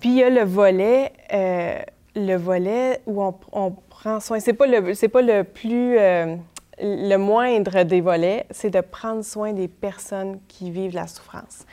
Puis, 0.00 0.08
il 0.08 0.14
y 0.14 0.22
a 0.22 0.30
le 0.30 0.44
volet, 0.44 1.12
euh, 1.34 1.78
le 2.14 2.36
volet 2.36 3.02
où 3.04 3.22
on, 3.22 3.72
prend 3.90 4.20
soin. 4.20 4.40
C'est 4.40 4.54
pas 4.54 4.66
le, 4.66 4.94
c'est 4.94 5.08
pas 5.08 5.20
le 5.20 5.44
plus... 5.44 5.98
Euh, 5.98 6.36
le 6.80 7.16
moindre 7.16 7.82
des 7.82 8.00
volets, 8.00 8.46
c'est 8.50 8.70
de 8.70 8.80
prendre 8.80 9.22
soin 9.22 9.52
des 9.52 9.68
personnes 9.68 10.38
qui 10.48 10.70
vivent 10.70 10.94
la 10.94 11.06
souffrance. 11.06 11.66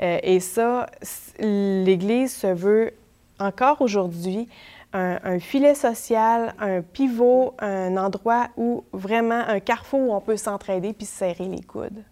Euh, 0.00 0.20
et 0.22 0.40
ça, 0.40 0.86
l'Église 1.38 2.34
se 2.34 2.46
veut 2.46 2.94
encore 3.38 3.82
aujourd'hui 3.82 4.48
un, 4.94 5.38
filet 5.40 5.74
social, 5.74 6.54
un 6.60 6.80
pivot, 6.80 7.54
un 7.58 7.96
endroit 7.96 8.46
où 8.56 8.84
vraiment 8.92 9.42
un 9.46 9.60
carrefour 9.60 10.00
où 10.00 10.14
on 10.14 10.20
peut 10.20 10.36
s'entraider 10.36 10.92
puis 10.92 11.04
se 11.04 11.16
serrer 11.16 11.48
les 11.48 11.62
coudes. 11.62 12.04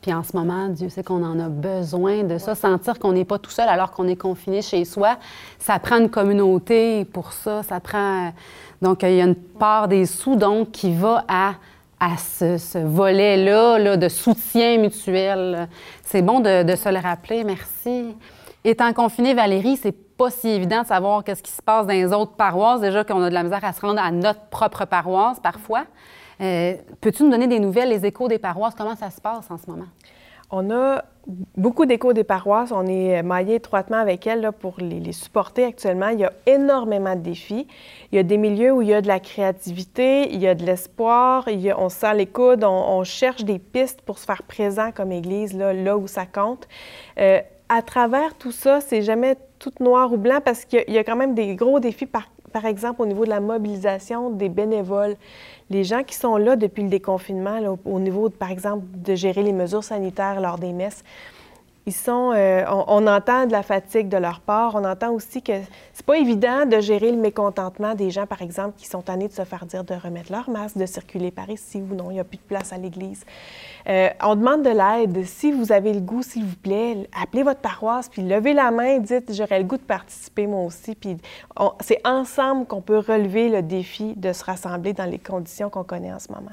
Puis 0.00 0.14
en 0.14 0.22
ce 0.22 0.36
moment, 0.36 0.68
Dieu 0.68 0.88
sait 0.88 1.02
qu'on 1.02 1.22
en 1.22 1.38
a 1.38 1.48
besoin 1.48 2.22
de 2.22 2.38
ça, 2.38 2.54
sentir 2.54 2.98
qu'on 2.98 3.12
n'est 3.12 3.24
pas 3.24 3.38
tout 3.38 3.50
seul 3.50 3.68
alors 3.68 3.90
qu'on 3.90 4.08
est 4.08 4.16
confiné 4.16 4.62
chez 4.62 4.84
soi. 4.84 5.18
Ça 5.58 5.78
prend 5.78 5.98
une 5.98 6.10
communauté 6.10 7.04
pour 7.04 7.32
ça, 7.32 7.62
ça 7.62 7.80
prend 7.80 8.32
donc, 8.82 9.02
il 9.02 9.14
y 9.14 9.20
a 9.20 9.24
une 9.24 9.34
part 9.34 9.88
des 9.88 10.06
sous, 10.06 10.36
donc, 10.36 10.70
qui 10.72 10.94
va 10.94 11.24
à 11.28 11.54
à 11.98 12.18
ce, 12.18 12.76
volet-là 12.76 13.78
là, 13.78 13.96
de 13.96 14.10
soutien 14.10 14.76
mutuel. 14.76 15.66
C'est 16.02 16.20
bon 16.20 16.40
de, 16.40 16.62
de, 16.62 16.76
se 16.76 16.90
le 16.90 16.98
rappeler. 16.98 17.42
Merci. 17.42 18.14
Étant 18.64 18.92
confiné, 18.92 19.32
Valérie, 19.32 19.78
c'est 19.78 19.96
pas 20.16 20.30
si 20.30 20.48
évident 20.48 20.82
de 20.82 20.86
savoir 20.86 21.24
qu'est-ce 21.24 21.42
qui 21.42 21.52
se 21.52 21.62
passe 21.62 21.86
dans 21.86 21.92
les 21.92 22.12
autres 22.12 22.32
paroisses. 22.32 22.80
Déjà 22.80 23.04
qu'on 23.04 23.22
a 23.22 23.28
de 23.28 23.34
la 23.34 23.42
misère 23.42 23.64
à 23.64 23.72
se 23.72 23.80
rendre 23.80 24.00
à 24.00 24.10
notre 24.10 24.40
propre 24.46 24.84
paroisse 24.84 25.40
parfois. 25.40 25.84
Euh, 26.40 26.74
peux-tu 27.00 27.24
nous 27.24 27.30
donner 27.30 27.46
des 27.46 27.60
nouvelles, 27.60 27.88
les 27.88 28.04
échos 28.04 28.28
des 28.28 28.38
paroisses? 28.38 28.74
Comment 28.74 28.96
ça 28.96 29.10
se 29.10 29.20
passe 29.20 29.50
en 29.50 29.58
ce 29.58 29.70
moment? 29.70 29.86
On 30.50 30.70
a 30.70 31.02
beaucoup 31.56 31.86
d'échos 31.86 32.12
des 32.12 32.22
paroisses. 32.22 32.70
On 32.70 32.86
est 32.86 33.22
maillé 33.22 33.56
étroitement 33.56 33.96
avec 33.96 34.26
elles 34.26 34.50
pour 34.60 34.76
les, 34.78 35.12
supporter 35.12 35.64
actuellement. 35.64 36.08
Il 36.08 36.20
y 36.20 36.24
a 36.24 36.32
énormément 36.46 37.16
de 37.16 37.20
défis. 37.20 37.66
Il 38.12 38.16
y 38.16 38.18
a 38.18 38.22
des 38.22 38.38
milieux 38.38 38.72
où 38.72 38.82
il 38.82 38.88
y 38.88 38.94
a 38.94 39.00
de 39.00 39.08
la 39.08 39.18
créativité, 39.18 40.32
il 40.32 40.40
y 40.40 40.46
a 40.46 40.54
de 40.54 40.64
l'espoir, 40.64 41.48
on 41.78 41.88
se 41.88 41.96
sent 41.96 42.14
les 42.14 42.26
coudes, 42.26 42.62
on, 42.62 43.02
cherche 43.02 43.44
des 43.44 43.58
pistes 43.58 44.02
pour 44.02 44.18
se 44.18 44.24
faire 44.24 44.44
présent 44.44 44.92
comme 44.92 45.10
Église, 45.10 45.52
là, 45.56 45.72
là 45.72 45.96
où 45.96 46.06
ça 46.06 46.26
compte. 46.26 46.68
Euh, 47.18 47.40
à 47.68 47.82
travers 47.82 48.36
tout 48.36 48.52
ça, 48.52 48.80
c'est 48.80 49.02
jamais 49.02 49.36
tout 49.66 49.82
noir 49.82 50.12
ou 50.12 50.16
blanc 50.16 50.40
parce 50.44 50.64
qu'il 50.64 50.84
y, 50.88 50.98
a 50.98 51.04
quand 51.04 51.16
même 51.16 51.34
des 51.34 51.56
gros 51.56 51.80
défis, 51.80 52.06
par, 52.06 52.28
par 52.52 52.66
exemple, 52.66 53.02
au 53.02 53.06
niveau 53.06 53.24
de 53.24 53.30
la 53.30 53.40
mobilisation 53.40 54.30
des 54.30 54.48
bénévoles. 54.48 55.16
Les 55.70 55.82
gens 55.82 56.04
qui 56.04 56.14
sont 56.14 56.36
là 56.36 56.54
depuis 56.54 56.84
le 56.84 56.88
déconfinement, 56.88 57.58
au 57.84 57.98
niveau, 57.98 58.30
par 58.30 58.50
exemple, 58.50 58.84
de 58.94 59.14
gérer 59.14 59.42
les 59.42 59.52
mesures 59.52 59.82
sanitaires 59.82 60.40
lors 60.40 60.58
des 60.58 60.72
messes, 60.72 61.02
ils 61.88 61.94
sont, 61.94 62.32
euh, 62.34 62.64
on, 62.68 63.06
entend 63.06 63.46
de 63.46 63.52
la 63.52 63.62
fatigue 63.62 64.08
de 64.08 64.16
leur 64.16 64.40
part. 64.40 64.74
On 64.74 64.84
entend 64.84 65.12
aussi 65.12 65.40
que 65.40 65.52
c'est 65.92 66.04
pas 66.04 66.18
évident 66.18 66.66
de 66.66 66.80
gérer 66.80 67.12
le 67.12 67.16
mécontentement 67.16 67.94
des 67.94 68.10
gens, 68.10 68.26
par 68.26 68.42
exemple, 68.42 68.74
qui 68.76 68.86
sont 68.86 69.02
tannés 69.02 69.28
de 69.28 69.32
se 69.32 69.44
faire 69.44 69.64
dire 69.66 69.84
de 69.84 69.94
remettre 69.94 70.32
leur 70.32 70.50
masque, 70.50 70.76
de 70.76 70.86
circuler 70.86 71.30
par 71.30 71.48
ici 71.48 71.80
ou 71.80 71.94
non, 71.94 72.10
il 72.10 72.14
n'y 72.14 72.20
a 72.20 72.24
plus 72.24 72.38
de 72.38 72.42
place 72.42 72.72
à 72.72 72.76
l'église. 72.78 73.24
Euh, 73.88 74.08
on 74.20 74.34
demande 74.34 74.62
de 74.62 74.70
l'aide. 74.70 75.24
Si 75.26 75.52
vous 75.52 75.70
avez 75.70 75.92
le 75.92 76.00
goût, 76.00 76.24
s'il 76.24 76.44
vous 76.44 76.56
plaît, 76.56 77.08
appelez 77.16 77.44
votre 77.44 77.60
paroisse, 77.60 78.08
puis 78.08 78.22
levez 78.22 78.52
la 78.52 78.72
main, 78.72 78.98
dites 78.98 79.32
j'aurais 79.32 79.60
le 79.60 79.64
goût 79.64 79.76
de 79.76 79.82
participer 79.82 80.48
moi 80.48 80.64
aussi. 80.64 80.96
Puis 80.96 81.16
c'est 81.80 82.04
ensemble 82.04 82.66
qu'on 82.66 82.80
peut 82.80 82.98
relever 82.98 83.48
le 83.48 83.62
défi 83.62 84.14
de 84.16 84.32
se 84.32 84.42
rassembler 84.42 84.92
dans 84.92 85.08
les 85.08 85.20
conditions 85.20 85.70
qu'on 85.70 85.84
connaît 85.84 86.12
en 86.12 86.18
ce 86.18 86.32
moment. 86.32 86.50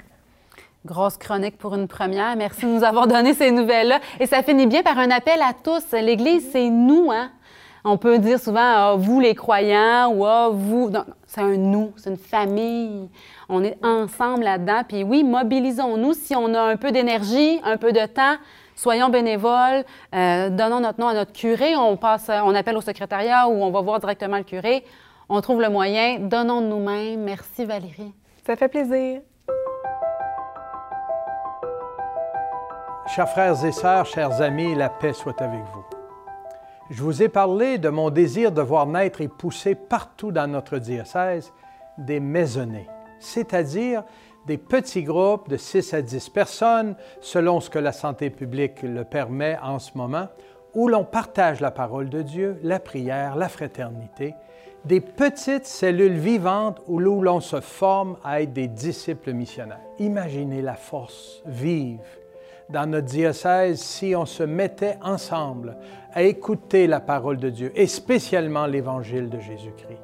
Grosse 0.86 1.16
chronique 1.16 1.58
pour 1.58 1.76
une 1.76 1.88
première. 1.88 2.36
Merci 2.36 2.66
de 2.66 2.72
nous 2.72 2.84
avoir 2.84 3.08
donné 3.08 3.34
ces 3.34 3.52
nouvelles-là. 3.52 4.00
Et 4.20 4.26
ça 4.26 4.44
finit 4.44 4.68
bien 4.68 4.84
par 4.84 4.98
un 4.98 5.12
appel 5.12 5.42
à 5.42 5.54
tous. 5.54 5.98
L'Église, 5.98 6.50
c'est 6.52 6.70
nous, 6.70 7.10
hein? 7.10 7.32
On 7.86 7.98
peut 7.98 8.20
dire 8.20 8.38
souvent, 8.38 8.60
ah, 8.62 8.96
vous 8.98 9.22
les 9.22 9.34
croyants, 9.34 10.12
ou 10.14 10.26
ah, 10.26 10.50
vous. 10.52 10.92
C'est 11.26 11.40
un 11.40 11.56
nous, 11.56 11.94
c'est 11.96 12.10
une 12.10 12.18
famille. 12.18 13.10
On 13.48 13.64
est 13.64 13.78
ensemble 13.82 14.44
là-dedans. 14.44 14.82
Puis 14.86 15.04
oui, 15.04 15.24
mobilisons-nous. 15.24 16.14
Si 16.14 16.36
on 16.36 16.54
a 16.54 16.62
un 16.62 16.76
peu 16.76 16.92
d'énergie, 16.92 17.62
un 17.64 17.78
peu 17.78 17.94
de 17.94 18.06
temps, 18.06 18.36
soyons 18.76 19.08
bénévoles, 19.08 19.86
euh, 20.14 20.50
donnons 20.50 20.82
notre 20.82 21.00
nom 21.00 21.08
à 21.08 21.14
notre 21.14 21.32
curé. 21.32 21.78
On 21.78 21.96
passe, 21.96 22.30
on 22.30 22.54
appelle 22.56 22.76
au 22.76 22.82
secrétariat 22.82 23.48
ou 23.48 23.64
on 23.64 23.72
va 23.72 23.80
voir 23.80 24.02
directement 24.02 24.38
le 24.38 24.44
curé. 24.44 24.84
On 25.30 25.40
trouve 25.40 25.62
le 25.62 25.70
moyen. 25.70 26.20
Donnons 26.20 26.60
de 26.60 26.68
nous-mêmes. 26.68 27.22
Merci 27.22 27.64
Valérie. 27.64 28.14
Ça 28.46 28.58
fait 28.58 28.68
plaisir. 28.68 29.22
Chers 33.06 33.30
frères 33.30 33.66
et 33.66 33.74
sœurs, 33.74 34.06
chers 34.06 34.42
amis, 34.42 34.76
la 34.76 34.90
paix 34.90 35.12
soit 35.12 35.42
avec 35.42 35.60
vous. 35.74 35.84
Je 36.90 37.04
vous 37.04 37.22
ai 37.22 37.28
parlé 37.28 37.78
de 37.78 37.90
mon 37.90 38.10
désir 38.10 38.54
de 38.54 38.62
voir 38.62 38.88
naître 38.88 39.20
et 39.20 39.28
pousser 39.28 39.76
partout 39.76 40.32
dans 40.32 40.48
notre 40.48 40.78
diocèse 40.78 41.52
des 41.98 42.22
maisonnées, 42.22 42.88
c'est-à-dire 43.20 44.04
des 44.48 44.58
petits 44.58 45.04
groupes 45.04 45.50
de 45.50 45.58
6 45.58 45.94
à 45.94 46.02
10 46.02 46.30
personnes, 46.30 46.96
selon 47.20 47.60
ce 47.60 47.70
que 47.70 47.78
la 47.78 47.92
santé 47.92 48.30
publique 48.30 48.82
le 48.84 49.04
permet 49.04 49.58
en 49.62 49.80
ce 49.80 49.98
moment, 49.98 50.30
où 50.74 50.88
l'on 50.88 51.04
partage 51.04 51.60
la 51.60 51.72
parole 51.72 52.10
de 52.10 52.22
Dieu, 52.22 52.58
la 52.64 52.80
prière, 52.80 53.36
la 53.36 53.50
fraternité, 53.50 54.34
des 54.86 55.02
petites 55.02 55.66
cellules 55.66 56.18
vivantes 56.18 56.82
où 56.88 57.00
l'on 57.00 57.42
se 57.42 57.60
forme 57.60 58.18
à 58.24 58.42
être 58.42 58.54
des 58.54 58.68
disciples 58.68 59.34
missionnaires. 59.34 59.80
Imaginez 60.00 60.62
la 60.62 60.76
force 60.76 61.42
vive 61.46 62.00
dans 62.70 62.90
notre 62.90 63.08
diocèse 63.08 63.80
si 63.80 64.16
on 64.16 64.26
se 64.26 64.44
mettait 64.44 64.98
ensemble 65.02 65.78
à 66.14 66.24
écouter 66.24 66.88
la 66.88 67.00
parole 67.00 67.38
de 67.38 67.50
Dieu 67.50 67.72
et 67.76 67.88
spécialement 67.88 68.66
l'évangile 68.66 69.30
de 69.30 69.40
Jésus-Christ. 69.40 70.02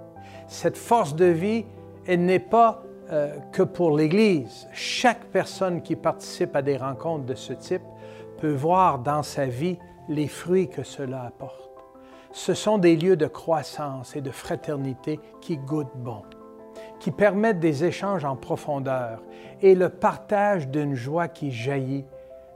Cette 0.47 0.77
force 0.77 1.15
de 1.15 1.25
vie, 1.25 1.65
elle 2.07 2.25
n'est 2.25 2.39
pas 2.39 2.83
euh, 3.11 3.35
que 3.51 3.63
pour 3.63 3.95
l'Église. 3.97 4.67
Chaque 4.71 5.25
personne 5.25 5.81
qui 5.81 5.95
participe 5.95 6.55
à 6.55 6.61
des 6.61 6.77
rencontres 6.77 7.25
de 7.25 7.35
ce 7.35 7.53
type 7.53 7.83
peut 8.39 8.53
voir 8.53 8.99
dans 8.99 9.23
sa 9.23 9.45
vie 9.45 9.77
les 10.07 10.27
fruits 10.27 10.69
que 10.69 10.83
cela 10.83 11.23
apporte. 11.23 11.69
Ce 12.31 12.53
sont 12.53 12.77
des 12.77 12.95
lieux 12.95 13.17
de 13.17 13.27
croissance 13.27 14.15
et 14.15 14.21
de 14.21 14.31
fraternité 14.31 15.19
qui 15.41 15.57
goûtent 15.57 15.95
bon, 15.95 16.21
qui 16.99 17.11
permettent 17.11 17.59
des 17.59 17.83
échanges 17.83 18.25
en 18.25 18.35
profondeur 18.35 19.23
et 19.61 19.75
le 19.75 19.89
partage 19.89 20.67
d'une 20.67 20.93
joie 20.93 21.27
qui 21.27 21.51
jaillit 21.51 22.05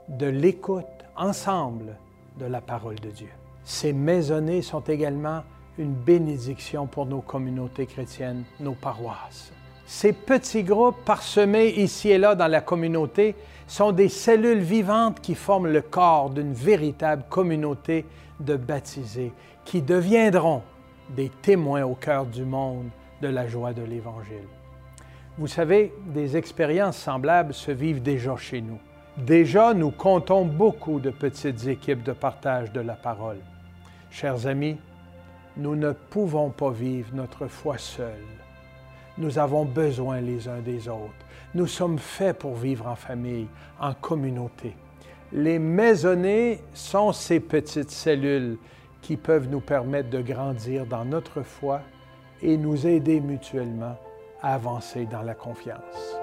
de 0.08 0.26
l'écoute 0.26 0.84
ensemble 1.16 1.96
de 2.38 2.46
la 2.46 2.60
parole 2.60 2.98
de 3.00 3.10
Dieu. 3.10 3.30
Ces 3.64 3.92
maisonnées 3.92 4.62
sont 4.62 4.80
également 4.80 5.42
une 5.78 5.94
bénédiction 5.94 6.86
pour 6.86 7.06
nos 7.06 7.20
communautés 7.20 7.86
chrétiennes, 7.86 8.44
nos 8.60 8.74
paroisses. 8.74 9.52
Ces 9.86 10.12
petits 10.12 10.62
groupes 10.62 11.04
parsemés 11.04 11.68
ici 11.68 12.10
et 12.10 12.18
là 12.18 12.34
dans 12.34 12.46
la 12.46 12.60
communauté 12.60 13.34
sont 13.66 13.92
des 13.92 14.08
cellules 14.08 14.60
vivantes 14.60 15.20
qui 15.20 15.34
forment 15.34 15.68
le 15.68 15.82
corps 15.82 16.30
d'une 16.30 16.52
véritable 16.52 17.24
communauté 17.28 18.04
de 18.40 18.56
baptisés 18.56 19.32
qui 19.64 19.82
deviendront 19.82 20.62
des 21.10 21.30
témoins 21.42 21.84
au 21.84 21.94
cœur 21.94 22.26
du 22.26 22.44
monde 22.44 22.88
de 23.20 23.28
la 23.28 23.46
joie 23.46 23.72
de 23.72 23.82
l'Évangile. 23.82 24.48
Vous 25.38 25.46
savez, 25.46 25.92
des 26.06 26.36
expériences 26.36 26.96
semblables 26.96 27.54
se 27.54 27.70
vivent 27.70 28.02
déjà 28.02 28.36
chez 28.36 28.60
nous. 28.60 28.78
Déjà, 29.16 29.74
nous 29.74 29.92
comptons 29.92 30.44
beaucoup 30.44 30.98
de 30.98 31.10
petites 31.10 31.68
équipes 31.68 32.02
de 32.02 32.12
partage 32.12 32.72
de 32.72 32.80
la 32.80 32.94
parole. 32.94 33.38
Chers 34.10 34.48
amis, 34.48 34.76
nous 35.56 35.76
ne 35.76 35.92
pouvons 35.92 36.50
pas 36.50 36.70
vivre 36.70 37.10
notre 37.14 37.46
foi 37.46 37.78
seuls. 37.78 38.08
Nous 39.16 39.38
avons 39.38 39.64
besoin 39.64 40.20
les 40.20 40.48
uns 40.48 40.60
des 40.60 40.88
autres. 40.88 41.12
Nous 41.54 41.68
sommes 41.68 42.00
faits 42.00 42.38
pour 42.38 42.56
vivre 42.56 42.88
en 42.88 42.96
famille, 42.96 43.46
en 43.80 43.94
communauté. 43.94 44.74
Les 45.32 45.60
maisonnées 45.60 46.60
sont 46.74 47.12
ces 47.12 47.38
petites 47.38 47.92
cellules 47.92 48.58
qui 49.00 49.16
peuvent 49.16 49.48
nous 49.48 49.60
permettre 49.60 50.10
de 50.10 50.22
grandir 50.22 50.86
dans 50.86 51.04
notre 51.04 51.42
foi 51.42 51.82
et 52.42 52.56
nous 52.56 52.84
aider 52.84 53.20
mutuellement 53.20 53.96
à 54.42 54.54
avancer 54.54 55.06
dans 55.06 55.22
la 55.22 55.34
confiance. 55.34 56.16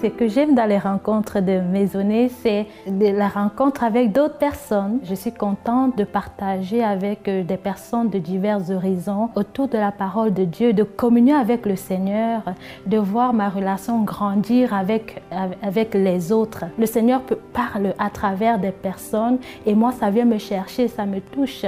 Ce 0.00 0.06
que 0.06 0.28
j'aime 0.28 0.54
dans 0.54 0.66
les 0.66 0.78
rencontres 0.78 1.40
de 1.40 1.58
maisonnées, 1.58 2.28
c'est 2.28 2.68
la 2.86 3.26
rencontre 3.26 3.82
avec 3.82 4.12
d'autres 4.12 4.38
personnes. 4.38 5.00
Je 5.02 5.12
suis 5.12 5.32
contente 5.32 5.98
de 5.98 6.04
partager 6.04 6.84
avec 6.84 7.26
euh, 7.26 7.42
des 7.42 7.56
personnes 7.56 8.08
de 8.08 8.20
divers 8.20 8.70
horizons 8.70 9.30
autour 9.34 9.66
de 9.66 9.76
la 9.76 9.90
parole 9.90 10.32
de 10.32 10.44
Dieu, 10.44 10.72
de 10.72 10.84
communier 10.84 11.34
avec 11.34 11.66
le 11.66 11.74
Seigneur, 11.74 12.42
de 12.86 12.96
voir 12.96 13.32
ma 13.32 13.48
relation 13.48 14.04
grandir 14.04 14.72
avec, 14.72 15.20
avec 15.62 15.94
les 15.94 16.30
autres. 16.30 16.66
Le 16.78 16.86
Seigneur 16.86 17.22
parle 17.52 17.92
à 17.98 18.08
travers 18.08 18.60
des 18.60 18.70
personnes 18.70 19.38
et 19.66 19.74
moi, 19.74 19.90
ça 19.90 20.10
vient 20.10 20.26
me 20.26 20.38
chercher, 20.38 20.86
ça 20.86 21.06
me 21.06 21.20
touche. 21.20 21.66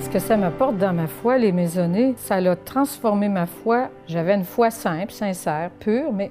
Ce 0.00 0.08
que 0.08 0.18
ça 0.18 0.38
m'apporte 0.38 0.78
dans 0.78 0.94
ma 0.94 1.06
foi, 1.06 1.36
les 1.36 1.52
maisonnées, 1.52 2.14
ça 2.16 2.36
a 2.36 2.56
transformé 2.56 3.28
ma 3.28 3.44
foi. 3.44 3.88
J'avais 4.08 4.34
une 4.34 4.44
foi 4.44 4.70
simple, 4.70 5.12
sincère, 5.12 5.70
pure, 5.78 6.12
mais 6.12 6.30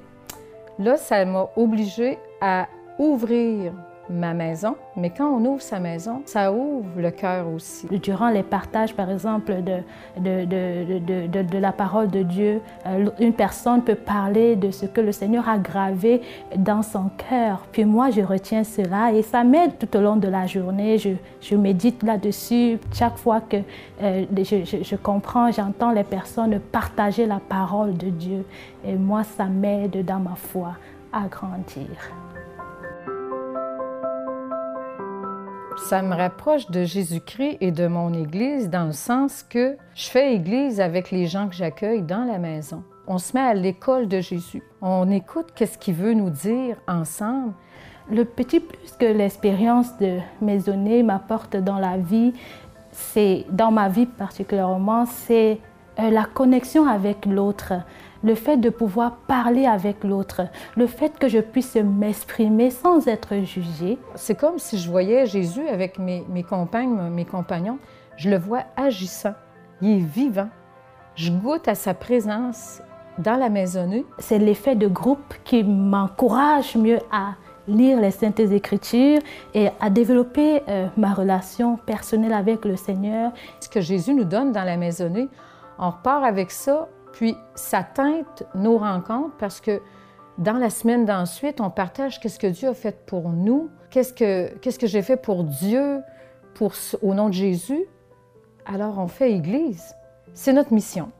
Là, 0.80 0.98
ça 0.98 1.24
m'a 1.26 1.50
obligée 1.56 2.18
à 2.40 2.68
ouvrir 2.98 3.74
ma 4.12 4.34
maison, 4.34 4.76
mais 4.96 5.10
quand 5.10 5.30
on 5.30 5.44
ouvre 5.46 5.62
sa 5.62 5.80
maison, 5.80 6.22
ça 6.26 6.52
ouvre 6.52 6.90
le 6.98 7.12
cœur 7.12 7.48
aussi. 7.48 7.88
Durant 7.88 8.30
les 8.30 8.44
partages, 8.44 8.94
par 8.94 9.10
exemple, 9.10 9.54
de, 9.64 9.80
de, 10.20 10.46
de, 10.46 11.42
de, 11.42 11.58
la 11.58 11.72
parole 11.72 12.10
de 12.10 12.24
Dieu, 12.24 12.62
euh, 12.86 13.10
une 13.20 13.34
personne 13.34 13.82
peut 13.84 13.96
parler 13.96 14.56
de 14.56 14.72
ce 14.72 14.86
que 14.86 15.02
le 15.02 15.12
Seigneur 15.12 15.48
a 15.48 15.58
gravé 15.58 16.22
dans 16.56 16.82
son 16.82 17.10
cœur. 17.30 17.66
Puis 17.72 17.86
moi, 17.86 18.10
je 18.10 18.22
retiens 18.22 18.64
cela 18.64 19.14
et 19.14 19.22
ça 19.22 19.44
m'aide 19.44 19.78
tout 19.78 19.98
au 19.98 20.02
long 20.02 20.16
de 20.16 20.28
la 20.28 20.46
journée. 20.46 20.98
Je, 20.98 21.12
je 21.42 21.56
médite 21.56 22.04
là-dessus. 22.04 22.80
Chaque 22.94 23.18
fois 23.18 23.42
que 23.42 23.58
euh, 24.02 24.26
je, 24.38 24.66
je, 24.66 24.84
je 24.84 24.96
comprends, 24.96 25.52
j'entends 25.52 25.92
les 25.92 26.04
personnes 26.04 26.60
partager 26.60 27.26
la 27.26 27.40
parole 27.40 27.96
de 27.98 28.10
Dieu. 28.10 28.46
Et 28.86 28.96
moi, 28.96 29.24
ça 29.24 29.46
m'aide 29.46 30.04
dans 30.06 30.20
ma 30.20 30.36
foi 30.36 30.74
à 31.12 31.28
grandir. 31.28 31.88
Ça 35.90 36.02
me 36.02 36.16
rapproche 36.16 36.70
de 36.72 36.84
Jésus-Christ 36.84 37.58
et 37.60 37.72
de 37.72 37.88
mon 37.88 38.14
Église 38.14 38.70
dans 38.70 38.86
le 38.86 38.94
sens 38.94 39.44
que 39.44 39.76
je 39.94 40.08
fais 40.08 40.34
Église 40.36 40.80
avec 40.80 41.12
les 41.12 41.26
gens 41.28 41.50
que 41.50 41.56
j'accueille 41.56 42.02
dans 42.02 42.24
la 42.24 42.38
maison. 42.38 42.84
on 43.08 43.18
se 43.18 43.36
met 43.36 43.42
à 43.42 43.54
l'école 43.54 44.08
de 44.08 44.22
Jésus. 44.22 44.64
On 44.82 45.10
écoute 45.12 45.48
qu'est-ce 45.54 45.78
qu'il 45.78 45.96
veut 45.96 46.14
nous 46.14 46.30
dire 46.30 46.78
ensemble. 46.88 47.54
Le 48.10 48.24
petit 48.24 48.62
plus 48.62 48.94
que 48.98 49.06
l'expérience 49.06 49.98
de 49.98 50.20
maisonnée 50.42 51.04
m'apporte 51.04 51.58
dans 51.58 51.78
la 51.78 51.98
vie, 51.98 52.34
c'est 52.92 53.46
dans 53.52 53.72
ma 53.72 53.90
vie 53.90 54.06
particulièrement, 54.06 55.06
c'est 55.06 55.60
euh, 56.00 56.10
la 56.10 56.24
connexion 56.24 56.88
avec 56.88 57.26
l'autre, 57.26 57.74
le 58.24 58.36
fait 58.36 58.58
de 58.58 58.70
pouvoir 58.70 59.16
parler 59.28 59.66
avec 59.66 60.04
l'autre, 60.04 60.42
le 60.76 60.88
fait 60.88 61.18
que 61.18 61.28
je 61.28 61.40
puisse 61.40 61.76
m'exprimer 61.76 62.70
sans 62.70 63.08
être 63.08 63.36
jugée. 63.44 63.98
C'est 64.16 64.36
comme 64.36 64.60
si 64.60 64.78
je 64.78 64.90
voyais 64.90 65.26
Jésus 65.26 65.68
avec 65.68 65.98
mes, 66.00 66.24
mes 66.30 66.44
compagnes, 66.44 67.10
mes 67.10 67.26
compagnons, 67.26 67.80
je 68.18 68.30
le 68.30 68.38
vois 68.38 68.64
agissant, 68.78 69.34
il 69.82 69.98
est 69.98 70.06
vivant. 70.06 70.50
Je 71.16 71.32
goûte 71.32 71.68
à 71.68 71.76
sa 71.76 71.94
présence 71.94 72.82
dans 73.18 73.36
la 73.36 73.50
maisonnée. 73.50 74.06
C'est 74.20 74.40
l'effet 74.40 74.76
de 74.76 74.88
groupe 74.88 75.34
qui 75.44 75.64
m'encourage 75.64 76.76
mieux 76.76 77.00
à 77.12 77.36
lire 77.68 78.00
les 78.00 78.12
Saintes 78.12 78.40
Écritures 78.40 79.20
et 79.54 79.70
à 79.80 79.90
développer 79.90 80.62
euh, 80.68 80.88
ma 80.98 81.14
relation 81.14 81.78
personnelle 81.78 82.34
avec 82.34 82.66
le 82.66 82.76
Seigneur. 82.76 83.32
Ce 83.60 83.70
que 83.70 83.82
Jésus 83.82 84.14
nous 84.14 84.24
donne 84.24 84.52
dans 84.52 84.64
la 84.64 84.78
maisonnée, 84.78 85.30
on 85.78 85.90
repart 85.90 86.24
avec 86.24 86.52
ça, 86.52 86.88
puis 87.14 87.36
ça 87.56 87.84
teinte 87.84 88.44
nos 88.56 88.78
rencontres 88.78 89.36
parce 89.38 89.62
que 89.62 89.82
dans 90.38 90.58
la 90.58 90.70
semaine 90.70 91.06
d'ensuite, 91.06 91.62
on 91.62 91.70
partage 91.70 92.20
qu'est-ce 92.20 92.40
que 92.40 92.48
Dieu 92.48 92.70
a 92.70 92.74
fait 92.74 93.06
pour 93.06 93.30
nous, 93.30 93.70
qu'est-ce 93.90 94.14
que, 94.14 94.58
qu'est-ce 94.58 94.80
que 94.80 94.88
j'ai 94.88 95.02
fait 95.02 95.18
pour 95.18 95.44
Dieu, 95.44 96.02
pour, 96.54 96.74
au 97.02 97.14
nom 97.14 97.28
de 97.28 97.34
Jésus. 97.34 97.86
Alors 98.66 98.98
on 98.98 99.08
fait 99.08 99.32
Église. 99.32 99.96
C'est 100.34 100.54
notre 100.54 100.74
mission. 100.74 101.12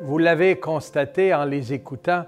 Vous 0.00 0.18
l'avez 0.18 0.58
constaté 0.58 1.34
en 1.34 1.44
les 1.44 1.72
écoutant, 1.72 2.24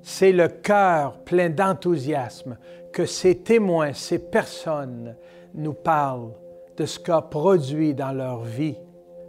c'est 0.00 0.32
le 0.32 0.48
cœur 0.48 1.18
plein 1.24 1.50
d'enthousiasme 1.50 2.56
que 2.92 3.04
ces 3.04 3.38
témoins, 3.40 3.92
ces 3.92 4.18
personnes 4.18 5.14
nous 5.54 5.74
parlent 5.74 6.32
de 6.78 6.86
ce 6.86 7.00
qu'a 7.00 7.20
produit 7.20 7.92
dans 7.92 8.12
leur 8.12 8.44
vie 8.44 8.76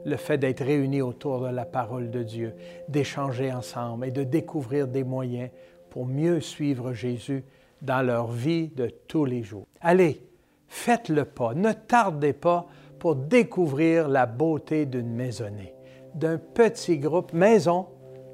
le 0.05 0.15
fait 0.15 0.37
d'être 0.37 0.63
réunis 0.63 1.01
autour 1.01 1.41
de 1.41 1.49
la 1.49 1.65
parole 1.65 2.09
de 2.09 2.23
Dieu, 2.23 2.53
d'échanger 2.87 3.51
ensemble 3.51 4.05
et 4.05 4.11
de 4.11 4.23
découvrir 4.23 4.87
des 4.87 5.03
moyens 5.03 5.49
pour 5.89 6.05
mieux 6.05 6.39
suivre 6.39 6.93
Jésus 6.93 7.43
dans 7.81 8.05
leur 8.05 8.27
vie 8.27 8.69
de 8.69 8.89
tous 9.07 9.25
les 9.25 9.43
jours. 9.43 9.65
Allez, 9.81 10.21
faites 10.67 11.09
le 11.09 11.25
pas, 11.25 11.53
ne 11.55 11.71
tardez 11.73 12.33
pas 12.33 12.67
pour 12.99 13.15
découvrir 13.15 14.07
la 14.07 14.25
beauté 14.25 14.85
d'une 14.85 15.11
maisonnée, 15.11 15.73
d'un 16.13 16.37
petit 16.37 16.99
groupe 16.99 17.33
maison 17.33 17.87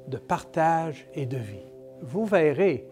de 0.08 0.18
partage 0.18 1.08
et 1.14 1.26
de 1.26 1.38
vie. 1.38 1.66
Vous 2.02 2.26
verrez, 2.26 2.86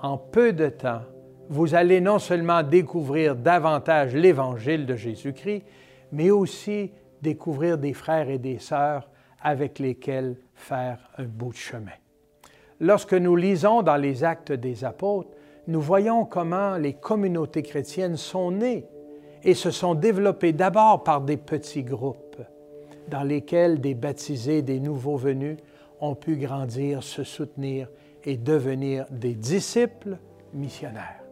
en 0.00 0.16
peu 0.18 0.52
de 0.52 0.68
temps, 0.68 1.02
vous 1.48 1.74
allez 1.74 2.00
non 2.00 2.18
seulement 2.18 2.62
découvrir 2.62 3.36
davantage 3.36 4.14
l'Évangile 4.14 4.86
de 4.86 4.96
Jésus-Christ, 4.96 5.64
mais 6.12 6.30
aussi 6.30 6.92
découvrir 7.22 7.78
des 7.78 7.92
frères 7.92 8.28
et 8.28 8.38
des 8.38 8.58
sœurs 8.58 9.08
avec 9.40 9.78
lesquels 9.78 10.36
faire 10.54 10.98
un 11.18 11.24
bout 11.24 11.52
de 11.52 11.56
chemin. 11.56 11.92
Lorsque 12.80 13.14
nous 13.14 13.36
lisons 13.36 13.82
dans 13.82 13.96
les 13.96 14.24
actes 14.24 14.52
des 14.52 14.84
apôtres, 14.84 15.30
nous 15.66 15.80
voyons 15.80 16.24
comment 16.24 16.76
les 16.76 16.94
communautés 16.94 17.62
chrétiennes 17.62 18.16
sont 18.16 18.50
nées 18.50 18.86
et 19.42 19.54
se 19.54 19.70
sont 19.70 19.94
développées 19.94 20.52
d'abord 20.52 21.04
par 21.04 21.20
des 21.20 21.36
petits 21.36 21.82
groupes 21.82 22.42
dans 23.08 23.22
lesquels 23.22 23.80
des 23.80 23.94
baptisés, 23.94 24.62
des 24.62 24.80
nouveaux 24.80 25.16
venus 25.16 25.58
ont 26.00 26.14
pu 26.14 26.36
grandir, 26.36 27.02
se 27.02 27.22
soutenir 27.22 27.88
et 28.24 28.36
devenir 28.36 29.06
des 29.10 29.34
disciples 29.34 30.18
missionnaires. 30.52 31.23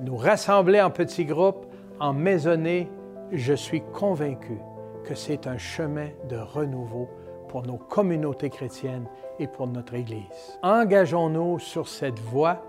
Nous 0.00 0.16
rassembler 0.16 0.80
en 0.80 0.90
petits 0.90 1.24
groupes, 1.24 1.66
en 2.00 2.12
maisonnées, 2.12 2.90
je 3.32 3.54
suis 3.54 3.82
convaincu 3.92 4.58
que 5.04 5.14
c'est 5.14 5.46
un 5.46 5.58
chemin 5.58 6.08
de 6.28 6.36
renouveau 6.36 7.08
pour 7.48 7.66
nos 7.66 7.78
communautés 7.78 8.50
chrétiennes 8.50 9.06
et 9.38 9.46
pour 9.46 9.66
notre 9.66 9.94
Église. 9.94 10.58
Engageons-nous 10.62 11.58
sur 11.58 11.88
cette 11.88 12.18
voie 12.18 12.62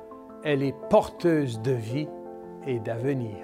elle 0.43 0.63
est 0.63 0.75
porteuse 0.89 1.59
de 1.61 1.71
vie 1.71 2.07
et 2.65 2.79
d'avenir. 2.79 3.35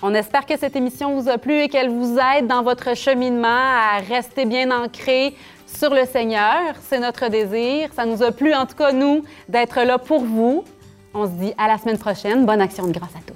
On 0.00 0.14
espère 0.14 0.46
que 0.46 0.56
cette 0.56 0.76
émission 0.76 1.20
vous 1.20 1.28
a 1.28 1.38
plu 1.38 1.60
et 1.60 1.68
qu'elle 1.68 1.90
vous 1.90 2.18
aide 2.18 2.46
dans 2.46 2.62
votre 2.62 2.96
cheminement 2.96 3.48
à 3.48 3.98
rester 3.98 4.46
bien 4.46 4.70
ancré 4.70 5.34
sur 5.68 5.94
le 5.94 6.04
Seigneur. 6.06 6.74
C'est 6.88 6.98
notre 6.98 7.28
désir. 7.28 7.90
Ça 7.94 8.06
nous 8.06 8.22
a 8.22 8.32
plu, 8.32 8.54
en 8.54 8.66
tout 8.66 8.76
cas, 8.76 8.92
nous, 8.92 9.24
d'être 9.48 9.80
là 9.82 9.98
pour 9.98 10.24
vous. 10.24 10.64
On 11.14 11.26
se 11.26 11.32
dit 11.32 11.54
à 11.58 11.68
la 11.68 11.78
semaine 11.78 11.98
prochaine. 11.98 12.46
Bonne 12.46 12.60
action 12.60 12.86
de 12.86 12.92
grâce 12.92 13.14
à 13.14 13.20
tous. 13.26 13.27